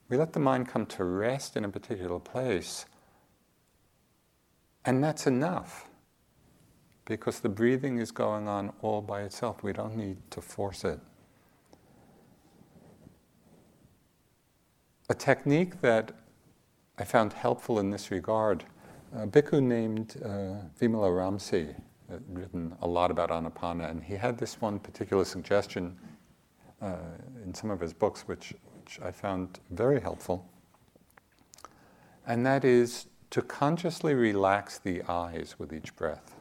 We 0.09 0.18
let 0.18 0.34
the 0.34 0.41
mind 0.41 0.68
come 0.68 0.86
to 0.88 1.05
rest 1.05 1.55
in 1.55 1.63
a 1.63 1.70
particular 1.70 2.20
place, 2.20 2.86
and 4.86 5.04
that's 5.04 5.28
enough 5.28 5.90
because 7.06 7.40
the 7.40 7.50
breathing 7.50 7.98
is 7.98 8.12
going 8.12 8.48
on 8.48 8.74
all 8.82 9.02
by 9.02 9.22
itself. 9.22 9.64
We 9.64 9.74
don't 9.74 9.96
need 9.96 10.18
to 10.32 10.42
force 10.42 10.84
it. 10.84 11.00
A 15.10 15.14
technique 15.14 15.82
that 15.82 16.12
I 16.98 17.04
found 17.04 17.34
helpful 17.34 17.80
in 17.80 17.92
this 17.92 18.10
regard, 18.10 18.64
a 19.16 19.28
bhikkhu 19.28 19.62
named 19.62 20.16
uh, 20.24 20.66
Vimalaramsi 20.80 21.76
had 22.10 22.24
written 22.30 22.76
a 22.82 22.88
lot 22.88 23.12
about 23.12 23.30
Anapana, 23.30 23.90
and 23.90 24.04
he 24.04 24.16
had 24.16 24.38
this 24.38 24.60
one 24.62 24.80
particular 24.80 25.26
suggestion 25.26 25.96
uh, 26.82 26.96
in 27.44 27.54
some 27.54 27.70
of 27.70 27.80
his 27.80 27.94
books, 27.94 28.28
which, 28.28 28.54
which 28.82 29.00
I 29.04 29.12
found 29.12 29.60
very 29.72 30.00
helpful. 30.00 30.48
And 32.26 32.46
that 32.46 32.66
is 32.66 33.06
to 33.30 33.42
consciously 33.42 34.14
relax 34.14 34.78
the 34.78 35.02
eyes 35.04 35.56
with 35.58 35.74
each 35.74 35.96
breath. 35.96 36.36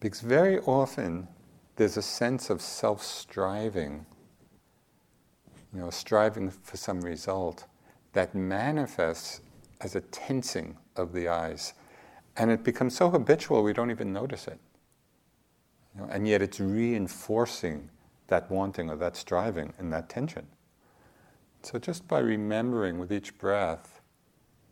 Because 0.00 0.20
very 0.20 0.58
often 0.60 1.28
there's 1.76 1.96
a 1.96 2.02
sense 2.02 2.50
of 2.50 2.60
self 2.60 3.02
striving, 3.02 4.06
you 5.72 5.80
know, 5.80 5.90
striving 5.90 6.50
for 6.50 6.76
some 6.76 7.00
result 7.00 7.66
that 8.12 8.34
manifests 8.34 9.40
as 9.80 9.94
a 9.94 10.00
tensing 10.00 10.76
of 10.96 11.12
the 11.12 11.28
eyes. 11.28 11.74
And 12.36 12.50
it 12.50 12.64
becomes 12.64 12.96
so 12.96 13.10
habitual 13.10 13.62
we 13.62 13.72
don't 13.72 13.90
even 13.90 14.12
notice 14.12 14.48
it. 14.48 14.58
You 15.94 16.02
know, 16.02 16.08
and 16.10 16.26
yet 16.26 16.42
it's 16.42 16.60
reinforcing 16.60 17.90
that 18.28 18.50
wanting 18.50 18.90
or 18.90 18.96
that 18.96 19.16
striving 19.16 19.72
and 19.78 19.92
that 19.92 20.08
tension. 20.08 20.46
So 21.62 21.78
just 21.78 22.06
by 22.06 22.20
remembering 22.20 22.98
with 22.98 23.12
each 23.12 23.36
breath 23.38 23.97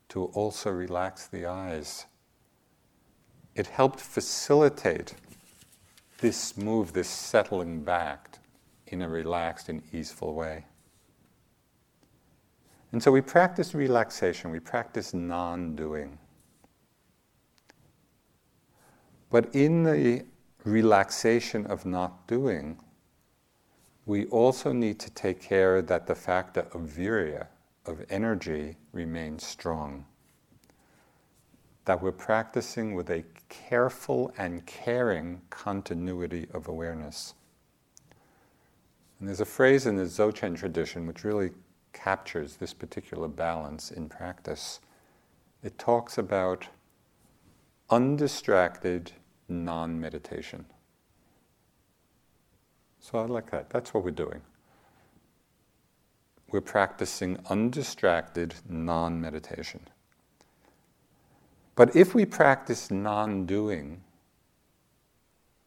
to 0.09 0.25
also 0.27 0.71
relax 0.71 1.27
the 1.27 1.47
eyes 1.47 2.07
it 3.57 3.67
helped 3.69 4.01
facilitate 4.01 5.15
this 6.19 6.57
move, 6.59 6.93
this 6.93 7.09
settling 7.09 7.83
back 7.83 8.39
in 8.89 9.03
a 9.03 9.09
relaxed 9.09 9.71
and 9.71 9.83
easeful 9.93 10.35
way. 10.35 10.67
And 12.93 13.03
so 13.03 13.11
we 13.11 13.23
practice 13.23 13.75
relaxation, 13.75 14.51
we 14.51 14.61
practice 14.61 15.13
non 15.15 15.75
doing. 15.75 16.19
But 19.31 19.55
in 19.55 19.83
the 19.83 20.25
relaxation 20.65 21.67
of 21.67 21.85
not 21.87 22.29
doing, 22.29 22.79
we 24.05 24.27
also 24.27 24.73
need 24.73 25.01
to 25.01 25.11
take 25.11 25.41
care 25.41 25.83
that 25.83 26.07
the 26.07 26.15
factor 26.15 26.61
of 26.73 26.83
virya, 26.83 27.47
of 27.87 28.05
energy, 28.11 28.77
remains 28.93 29.45
strong 29.45 30.05
that 31.87 32.03
we're 32.03 32.13
practicing 32.13 32.95
with 32.95 33.11
a 33.11 33.25
careful 33.49 34.33
and 34.37 34.67
caring 34.67 35.41
continuity 35.51 36.49
of 36.53 36.69
awareness. 36.69 37.35
And 39.19 39.29
there's 39.29 39.41
a 39.41 39.47
phrase 39.47 39.87
in 39.87 39.97
the 39.97 40.03
Dzogchen 40.03 40.57
tradition 40.57 41.07
which 41.07 41.25
really 41.25 41.51
captures 41.93 42.57
this 42.57 42.75
particular 42.75 43.29
balance 43.29 43.93
in 43.93 44.09
practice. 44.09 44.81
It 45.63 45.79
talks 45.79 46.19
about 46.19 46.67
undistracted 47.89 49.13
non 49.49 49.99
meditation. 49.99 50.67
So 52.99 53.21
I 53.21 53.27
like 53.27 53.51
that. 53.53 53.71
That's 53.71 53.95
what 53.95 54.05
we're 54.05 54.11
doing. 54.11 54.43
We're 56.57 56.63
practicing 56.63 57.39
undistracted 57.51 58.55
non 58.67 59.21
meditation. 59.21 59.89
But 61.75 61.95
if 61.95 62.15
we 62.15 62.25
practice 62.25 62.91
non 62.91 63.45
doing, 63.45 64.01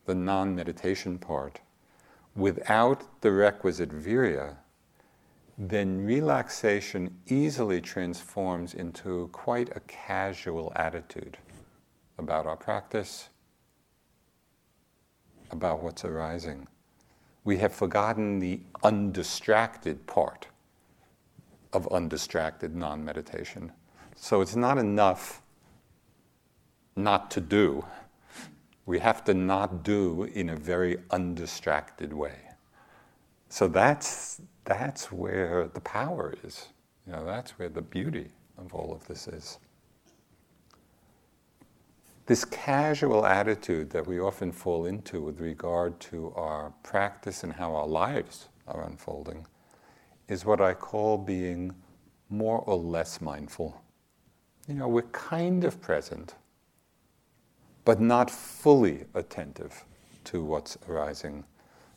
the 0.08 0.16
non 0.16 0.56
meditation 0.56 1.20
part, 1.20 1.60
without 2.36 3.22
the 3.22 3.32
requisite 3.32 3.92
virya, 3.92 4.56
then 5.60 6.04
relaxation 6.04 7.20
easily 7.28 7.82
transforms 7.82 8.74
into 8.74 9.30
quite 9.32 9.70
a 9.76 9.82
casual 9.82 10.74
attitude 10.76 11.38
about 12.18 12.48
our 12.48 12.58
practice, 12.58 13.30
about 15.52 15.84
what's 15.84 16.04
arising. 16.04 16.68
We 17.44 17.58
have 17.58 17.76
forgotten 17.76 18.40
the 18.40 18.62
undistracted 18.84 20.08
part 20.08 20.48
of 21.74 21.88
undistracted 21.92 22.76
non 22.76 23.04
meditation. 23.04 23.72
So 24.16 24.42
it's 24.42 24.56
not 24.56 24.78
enough 24.78 25.42
not 26.96 27.32
to 27.32 27.42
do. 27.42 27.86
We 28.86 29.00
have 29.00 29.24
to 29.26 29.34
not 29.34 29.84
do 29.84 30.24
in 30.24 30.50
a 30.50 30.56
very 30.56 30.98
undistracted 31.12 32.12
way. 32.12 32.38
So 33.50 33.68
that's, 33.68 34.42
that's 34.66 35.12
where 35.12 35.70
the 35.74 35.82
power 35.82 36.34
is. 36.44 36.68
You 37.06 37.14
know, 37.14 37.26
that's 37.26 37.52
where 37.58 37.70
the 37.70 37.82
beauty 37.82 38.30
of 38.58 38.74
all 38.74 38.94
of 38.94 39.08
this 39.08 39.28
is. 39.28 39.60
This 42.26 42.46
casual 42.46 43.26
attitude 43.26 43.90
that 43.90 44.06
we 44.06 44.20
often 44.20 44.52
fall 44.52 44.86
into 44.86 45.22
with 45.22 45.40
regard 45.40 46.00
to 46.02 46.32
our 46.36 46.72
practice 46.84 47.44
and 47.44 47.54
how 47.54 47.74
our 47.74 47.88
lives 47.88 48.50
are 48.68 48.84
unfolding 48.86 49.48
is 50.30 50.46
what 50.46 50.62
I 50.62 50.74
call 50.74 51.18
being 51.18 51.74
more 52.30 52.60
or 52.60 52.78
less 52.78 53.20
mindful. 53.20 53.82
You 54.68 54.76
know, 54.76 54.88
we're 54.88 55.02
kind 55.02 55.64
of 55.64 55.82
present, 55.82 56.36
but 57.84 58.00
not 58.00 58.30
fully 58.30 59.06
attentive 59.16 59.84
to 60.26 60.44
what's 60.44 60.78
arising. 60.88 61.44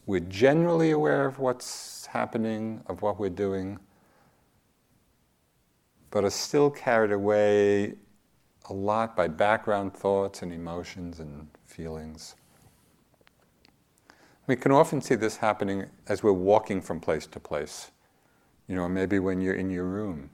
We're 0.06 0.20
generally 0.20 0.90
aware 0.90 1.26
of 1.26 1.38
what's 1.38 2.06
happening, 2.06 2.82
of 2.86 3.02
what 3.02 3.20
we're 3.20 3.28
doing, 3.28 3.78
but 6.10 6.24
are 6.24 6.30
still 6.30 6.70
carried 6.70 7.12
away 7.12 7.94
a 8.70 8.72
lot 8.72 9.14
by 9.14 9.28
background 9.28 9.94
thoughts 9.94 10.42
and 10.42 10.52
emotions 10.52 11.20
and 11.20 11.48
feelings. 11.66 12.36
We 14.46 14.56
can 14.56 14.72
often 14.72 15.00
see 15.00 15.14
this 15.14 15.36
happening 15.36 15.86
as 16.08 16.22
we're 16.22 16.32
walking 16.32 16.80
from 16.80 17.00
place 17.00 17.26
to 17.28 17.38
place. 17.38 17.91
You 18.72 18.78
know, 18.78 18.88
maybe 18.88 19.18
when 19.18 19.42
you're 19.42 19.52
in 19.52 19.68
your 19.68 19.84
room. 19.84 20.30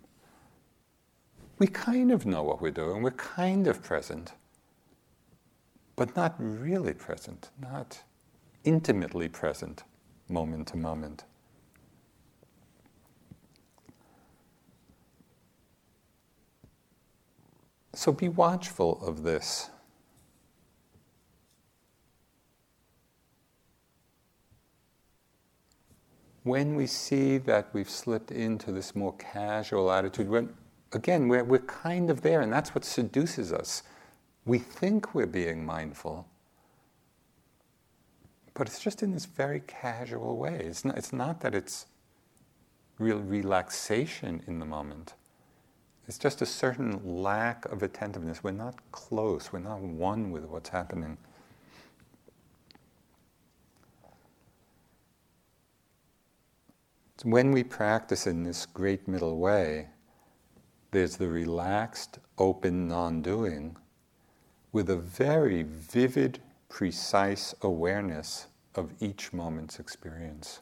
We 1.59 1.66
kind 1.66 2.12
of 2.12 2.24
know 2.24 2.45
what 2.45 2.62
we're 2.62 2.70
doing, 2.70 3.03
we're 3.03 3.11
kind 3.11 3.66
of 3.66 3.82
present 3.82 4.32
but 5.97 6.14
not 6.14 6.36
really 6.39 6.95
present, 6.95 7.51
not 7.61 8.01
intimately 8.62 9.26
present 9.26 9.82
moment 10.28 10.68
to 10.68 10.76
moment. 10.76 11.24
So 17.93 18.12
be 18.12 18.28
watchful 18.28 19.05
of 19.05 19.24
this. 19.24 19.70
When 26.45 26.76
we 26.76 26.86
see 26.86 27.39
that 27.39 27.68
we've 27.72 27.91
slipped 27.91 28.30
into 28.30 28.72
this 28.72 28.95
more 28.95 29.14
casual 29.14 29.91
attitude, 29.91 30.28
when 30.28 30.55
again, 30.93 31.28
we're, 31.28 31.45
we're 31.45 31.59
kind 31.59 32.11
of 32.11 32.22
there, 32.22 32.41
and 32.41 32.53
that's 32.53 32.74
what 32.74 32.84
seduces 32.84 33.53
us 33.53 33.82
we 34.49 34.59
think 34.59 35.14
we're 35.14 35.26
being 35.26 35.64
mindful, 35.64 36.26
but 38.55 38.66
it's 38.66 38.80
just 38.80 39.03
in 39.03 39.12
this 39.12 39.26
very 39.26 39.61
casual 39.66 40.39
way. 40.39 40.62
It's 40.64 40.84
not, 40.84 40.97
it's 40.97 41.12
not 41.12 41.43
that 41.43 41.55
it's 41.55 41.86
real 42.99 43.18
relaxation 43.18 44.43
in 44.47 44.59
the 44.59 44.64
moment. 44.64 45.14
It's 46.09 46.16
just 46.16 46.41
a 46.41 46.47
certain 46.47 46.99
lack 47.05 47.66
of 47.66 47.82
attentiveness. 47.82 48.43
We're 48.43 48.53
not 48.53 48.76
close, 48.91 49.53
we're 49.53 49.59
not 49.59 49.80
one 49.80 50.30
with 50.30 50.47
what's 50.47 50.70
happening. 50.70 51.18
When 57.25 57.53
we 57.53 57.64
practice 57.64 58.27
in 58.27 58.43
this 58.43 58.66
great 58.66 59.09
middle 59.09 59.39
way, 59.39 59.89
there's 60.91 61.16
the 61.16 61.29
relaxed, 61.29 62.19
open 62.39 62.89
non 62.89 63.23
doing 63.23 63.77
with 64.73 64.91
a 64.91 64.97
very 64.97 65.62
vivid, 65.62 66.41
precise 66.69 67.55
awareness 67.62 68.47
of 68.75 68.93
each 69.01 69.33
moment's 69.33 69.79
experience. 69.79 70.61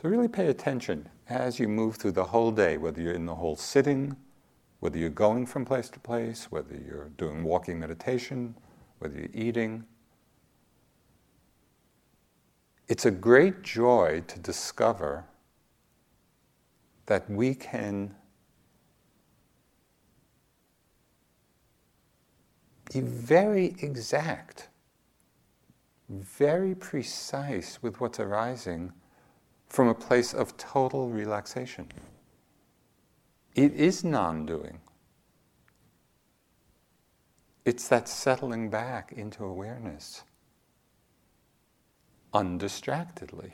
So, 0.00 0.08
really 0.08 0.28
pay 0.28 0.48
attention 0.48 1.08
as 1.28 1.60
you 1.60 1.68
move 1.68 1.96
through 1.96 2.12
the 2.12 2.24
whole 2.24 2.50
day, 2.50 2.76
whether 2.76 3.00
you're 3.00 3.12
in 3.12 3.26
the 3.26 3.34
whole 3.34 3.56
sitting, 3.56 4.16
whether 4.80 4.98
you're 4.98 5.10
going 5.10 5.46
from 5.46 5.64
place 5.64 5.88
to 5.90 6.00
place, 6.00 6.50
whether 6.50 6.74
you're 6.74 7.10
doing 7.16 7.44
walking 7.44 7.78
meditation, 7.78 8.56
whether 8.98 9.16
you're 9.16 9.28
eating. 9.32 9.84
It's 12.92 13.06
a 13.06 13.10
great 13.10 13.62
joy 13.62 14.22
to 14.26 14.38
discover 14.38 15.24
that 17.06 17.30
we 17.30 17.54
can 17.54 18.14
be 22.92 23.00
very 23.00 23.76
exact, 23.80 24.68
very 26.10 26.74
precise 26.74 27.82
with 27.82 27.98
what's 27.98 28.20
arising 28.20 28.92
from 29.68 29.88
a 29.88 29.94
place 29.94 30.34
of 30.34 30.58
total 30.58 31.08
relaxation. 31.08 31.88
It 33.54 33.72
is 33.72 34.04
non 34.04 34.44
doing. 34.44 34.80
It's 37.64 37.88
that 37.88 38.06
settling 38.06 38.68
back 38.68 39.12
into 39.12 39.46
awareness 39.46 40.24
undistractedly. 42.32 43.52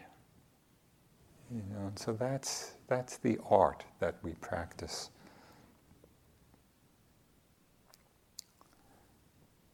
You 1.50 1.62
know, 1.72 1.86
and 1.86 1.98
so 1.98 2.12
that's, 2.12 2.72
that's 2.88 3.16
the 3.16 3.38
art 3.48 3.84
that 4.00 4.16
we 4.22 4.32
practice. 4.34 5.10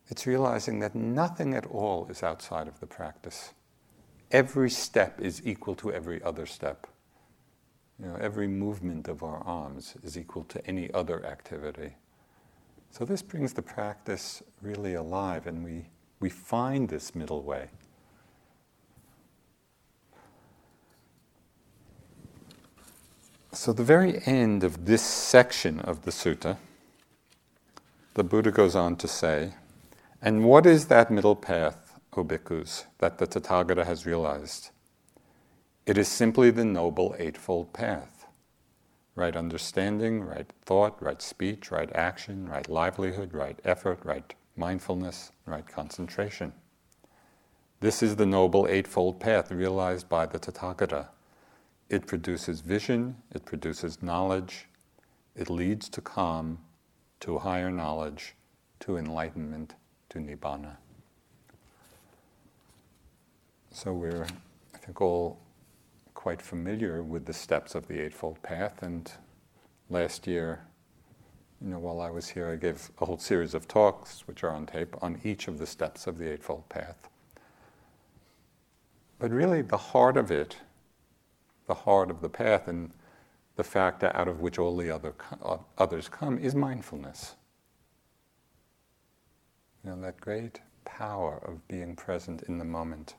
It's 0.09 0.27
realizing 0.27 0.79
that 0.81 0.95
nothing 0.95 1.55
at 1.55 1.67
all 1.67 2.07
is 2.09 2.23
outside 2.23 2.69
of 2.69 2.79
the 2.79 2.87
practice. 2.87 3.53
Every 4.31 4.71
step 4.71 5.21
is 5.21 5.43
equal 5.45 5.75
to 5.77 5.93
every 5.93 6.23
other 6.23 6.47
step. 6.47 6.87
You 7.99 8.07
know, 8.07 8.17
every 8.21 8.49
movement 8.49 9.09
of 9.09 9.23
our 9.23 9.39
arms 9.45 9.95
is 10.03 10.19
equal 10.19 10.45
to 10.45 10.67
any 10.67 10.93
other 10.93 11.25
activity. 11.25 11.97
So 12.91 13.05
this 13.05 13.23
brings 13.23 13.53
the 13.53 13.63
practice 13.63 14.43
really 14.63 14.95
alive, 14.95 15.47
and 15.47 15.65
we, 15.65 15.87
we 16.21 16.29
find 16.29 16.89
this 16.89 17.15
middle 17.15 17.43
way. 17.43 17.71
So, 23.55 23.73
the 23.73 23.85
very 23.85 24.21
end 24.27 24.65
of 24.65 24.85
this 24.85 25.03
section 25.03 25.79
of 25.79 26.03
the 26.03 26.11
sutta, 26.11 26.57
the 28.15 28.25
Buddha 28.25 28.51
goes 28.51 28.75
on 28.75 28.97
to 28.97 29.07
say, 29.07 29.55
And 30.21 30.45
what 30.45 30.67
is 30.67 30.87
that 30.87 31.11
middle 31.11 31.37
path, 31.37 31.99
O 32.17 32.25
bhikkhus, 32.25 32.87
that 32.99 33.19
the 33.19 33.27
Tathagata 33.29 33.87
has 33.87 34.07
realized? 34.07 34.71
It 35.87 35.97
is 35.97 36.09
simply 36.09 36.51
the 36.51 36.65
Noble 36.65 37.15
Eightfold 37.19 37.73
Path 37.73 38.15
right 39.15 39.37
understanding, 39.37 40.25
right 40.25 40.53
thought, 40.65 41.01
right 41.01 41.23
speech, 41.23 41.71
right 41.71 41.91
action, 41.95 42.49
right 42.49 42.69
livelihood, 42.69 43.33
right 43.33 43.59
effort, 43.65 44.01
right 44.05 44.35
mindfulness, 44.57 45.31
right 45.47 45.67
concentration. 45.69 46.53
This 47.81 48.03
is 48.03 48.17
the 48.17 48.27
Noble 48.27 48.67
Eightfold 48.69 49.21
Path 49.21 49.53
realized 49.53 50.09
by 50.09 50.27
the 50.27 50.39
Tathagata 50.39 51.09
it 51.95 52.09
produces 52.09 52.61
vision, 52.61 53.15
it 53.33 53.45
produces 53.45 54.03
knowledge, 54.03 54.67
it 55.37 55.49
leads 55.49 55.89
to 55.89 56.01
calm, 56.01 56.59
to 57.21 57.39
higher 57.39 57.71
knowledge, 57.71 58.35
to 58.81 58.97
enlightenment, 58.97 59.77
to 60.09 60.19
nibbana. 60.19 60.77
So 63.71 63.93
we're, 63.93 64.27
I 64.75 64.79
think, 64.79 65.01
all 65.01 65.39
quite 66.15 66.43
familiar 66.43 67.05
with 67.05 67.27
the 67.27 67.33
steps 67.33 67.77
of 67.77 67.87
the 67.87 68.01
Eightfold 68.01 68.43
Path. 68.43 68.83
And 68.83 69.11
last 69.89 70.27
year, 70.27 70.67
you 71.61 71.69
know, 71.69 71.79
while 71.79 72.01
I 72.01 72.11
was 72.11 72.29
here, 72.29 72.51
I 72.51 72.57
gave 72.57 72.91
a 73.01 73.05
whole 73.05 73.19
series 73.19 73.55
of 73.55 73.69
talks, 73.69 74.27
which 74.27 74.43
are 74.43 74.51
on 74.51 74.67
tape, 74.67 74.97
on 75.01 75.21
each 75.23 75.47
of 75.47 75.59
the 75.59 75.67
steps 75.67 76.09
of 76.09 76.19
the 76.19 76.33
Eightfold 76.33 76.69
Path. 76.69 77.09
But 79.21 79.31
really, 79.31 79.63
the 79.63 79.77
heart 79.77 80.17
of 80.17 80.33
it 80.33 80.57
the 81.67 81.75
heart 81.75 82.11
of 82.11 82.21
the 82.21 82.29
path 82.29 82.69
and 82.69 82.91
the 83.57 83.65
factor 83.65 84.11
out 84.15 84.29
of 84.29 84.41
which 84.41 84.59
all 84.59 84.77
the 84.77 84.91
other 84.91 85.15
uh, 85.43 85.59
others 85.79 86.09
come 86.09 86.39
is 86.39 86.55
mindfulness. 86.55 87.35
You 89.85 89.91
know, 89.91 90.01
that 90.01 90.21
great 90.21 90.61
power 90.85 91.41
of 91.47 91.67
being 91.69 91.95
present 91.95 92.43
in 92.43 92.59
the 92.59 92.65
moment. 92.65 93.15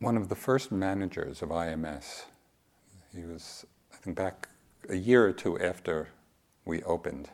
One 0.00 0.16
of 0.16 0.28
the 0.28 0.36
first 0.36 0.70
managers 0.70 1.42
of 1.42 1.48
IMS, 1.48 2.24
he 3.12 3.24
was, 3.24 3.66
I 3.92 3.96
think, 3.96 4.16
back 4.16 4.48
a 4.88 4.94
year 4.94 5.26
or 5.26 5.32
two 5.32 5.58
after 5.58 6.08
we 6.64 6.82
opened 6.84 7.30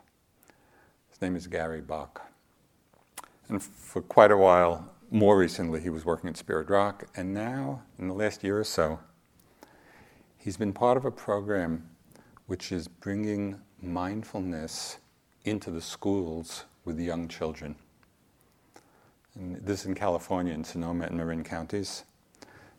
his 1.15 1.23
name 1.23 1.37
is 1.37 1.47
Gary 1.47 1.81
Bach. 1.81 2.23
And 3.49 3.63
for 3.63 4.03
quite 4.03 4.33
a 4.33 4.37
while, 4.37 4.93
more 5.13 5.39
recently, 5.39 5.81
he 5.81 5.89
was 5.89 6.05
working 6.05 6.29
at 6.29 6.37
Spirit 6.37 6.69
Rock, 6.69 7.05
and 7.15 7.33
now, 7.33 7.83
in 8.01 8.09
the 8.09 8.15
last 8.15 8.43
year 8.43 8.59
or 8.59 8.65
so, 8.65 8.99
he's 10.37 10.57
been 10.57 10.73
part 10.73 10.97
of 10.97 11.05
a 11.05 11.13
program 11.13 11.89
which 12.47 12.73
is 12.73 12.89
bringing 12.89 13.61
mindfulness 13.81 14.99
into 15.45 15.71
the 15.71 15.81
schools 15.81 16.65
with 16.85 16.99
young 16.99 17.29
children. 17.29 17.77
And 19.37 19.65
this 19.65 19.83
is 19.83 19.87
in 19.87 19.95
California, 19.95 20.53
in 20.53 20.65
Sonoma 20.65 21.05
and 21.05 21.17
Marin 21.17 21.45
counties. 21.45 22.03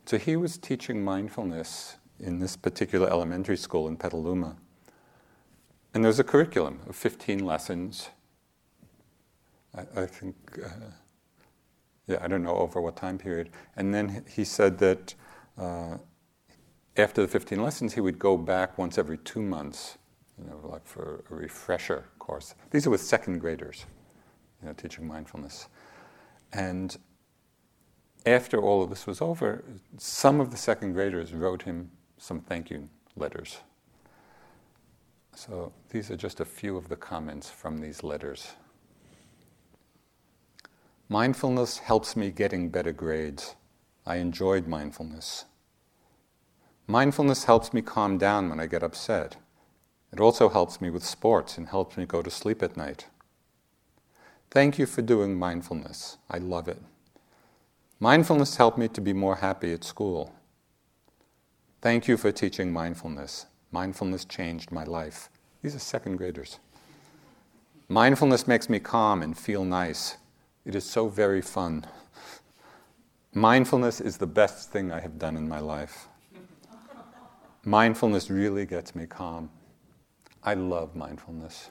So 0.05 0.17
he 0.17 0.35
was 0.35 0.57
teaching 0.57 1.01
mindfulness 1.01 1.95
in 2.19 2.39
this 2.39 2.57
particular 2.57 3.09
elementary 3.09 3.55
school 3.55 3.87
in 3.87 3.95
Petaluma. 3.95 4.57
And 5.93 6.03
there's 6.03 6.19
a 6.19 6.25
curriculum 6.25 6.81
of 6.89 6.97
15 6.97 7.39
lessons 7.39 8.09
I, 9.75 10.01
I 10.01 10.05
think, 10.05 10.35
uh, 10.63 10.69
yeah, 12.07 12.17
I 12.21 12.27
don't 12.27 12.43
know 12.43 12.55
over 12.55 12.81
what 12.81 12.95
time 12.95 13.17
period. 13.17 13.49
And 13.75 13.93
then 13.93 14.23
he 14.29 14.43
said 14.43 14.77
that 14.79 15.13
uh, 15.57 15.97
after 16.97 17.21
the 17.21 17.27
15 17.27 17.61
lessons, 17.61 17.93
he 17.93 18.01
would 18.01 18.19
go 18.19 18.37
back 18.37 18.77
once 18.77 18.97
every 18.97 19.17
two 19.19 19.41
months, 19.41 19.97
you 20.39 20.49
know, 20.49 20.59
like 20.63 20.85
for 20.85 21.23
a 21.29 21.35
refresher 21.35 22.05
course. 22.19 22.55
These 22.71 22.87
are 22.87 22.89
with 22.89 23.01
second 23.01 23.39
graders, 23.39 23.85
you 24.61 24.67
know, 24.67 24.73
teaching 24.73 25.07
mindfulness. 25.07 25.67
And 26.53 26.95
after 28.25 28.61
all 28.61 28.81
of 28.81 28.89
this 28.89 29.05
was 29.05 29.21
over, 29.21 29.63
some 29.97 30.39
of 30.39 30.51
the 30.51 30.57
second 30.57 30.93
graders 30.93 31.33
wrote 31.33 31.63
him 31.63 31.91
some 32.17 32.39
thank 32.39 32.69
you 32.69 32.89
letters. 33.15 33.57
So 35.35 35.73
these 35.89 36.09
are 36.11 36.15
just 36.15 36.39
a 36.39 36.45
few 36.45 36.77
of 36.77 36.87
the 36.87 36.95
comments 36.95 37.49
from 37.49 37.77
these 37.77 38.03
letters. 38.03 38.53
Mindfulness 41.07 41.77
helps 41.77 42.15
me 42.15 42.31
getting 42.31 42.69
better 42.69 42.91
grades. 42.91 43.55
I 44.07 44.15
enjoyed 44.15 44.65
mindfulness. 44.65 45.45
Mindfulness 46.87 47.43
helps 47.43 47.73
me 47.73 47.83
calm 47.83 48.17
down 48.17 48.49
when 48.49 48.59
I 48.59 48.65
get 48.65 48.81
upset. 48.81 49.35
It 50.11 50.19
also 50.19 50.49
helps 50.49 50.81
me 50.81 50.89
with 50.89 51.03
sports 51.03 51.59
and 51.59 51.67
helps 51.67 51.95
me 51.95 52.07
go 52.07 52.23
to 52.23 52.31
sleep 52.31 52.63
at 52.63 52.75
night. 52.75 53.05
Thank 54.49 54.79
you 54.79 54.87
for 54.87 55.03
doing 55.03 55.37
mindfulness. 55.37 56.17
I 56.29 56.39
love 56.39 56.67
it. 56.67 56.81
Mindfulness 57.99 58.55
helped 58.55 58.79
me 58.79 58.87
to 58.87 59.01
be 59.01 59.13
more 59.13 59.35
happy 59.35 59.73
at 59.73 59.83
school. 59.83 60.33
Thank 61.81 62.07
you 62.07 62.17
for 62.17 62.31
teaching 62.31 62.73
mindfulness. 62.73 63.45
Mindfulness 63.71 64.25
changed 64.25 64.71
my 64.71 64.83
life. 64.83 65.29
These 65.61 65.75
are 65.75 65.79
second 65.79 66.15
graders. 66.15 66.57
Mindfulness 67.89 68.47
makes 68.47 68.69
me 68.69 68.79
calm 68.79 69.21
and 69.21 69.37
feel 69.37 69.63
nice. 69.63 70.17
It 70.65 70.73
is 70.73 70.83
so 70.83 71.07
very 71.07 71.41
fun. 71.41 71.85
Mindfulness 73.33 74.01
is 74.01 74.17
the 74.17 74.27
best 74.27 74.71
thing 74.71 74.91
I 74.91 74.99
have 74.99 75.19
done 75.19 75.37
in 75.37 75.47
my 75.47 75.59
life. 75.59 76.07
Mindfulness 77.63 78.29
really 78.29 78.65
gets 78.65 78.95
me 78.95 79.05
calm. 79.05 79.49
I 80.43 80.53
love 80.53 80.95
mindfulness. 80.95 81.69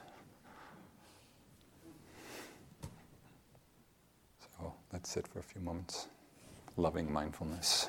So 4.40 4.74
let's 4.92 5.10
sit 5.10 5.26
for 5.26 5.38
a 5.38 5.42
few 5.42 5.60
moments, 5.60 6.08
loving 6.76 7.12
mindfulness. 7.12 7.88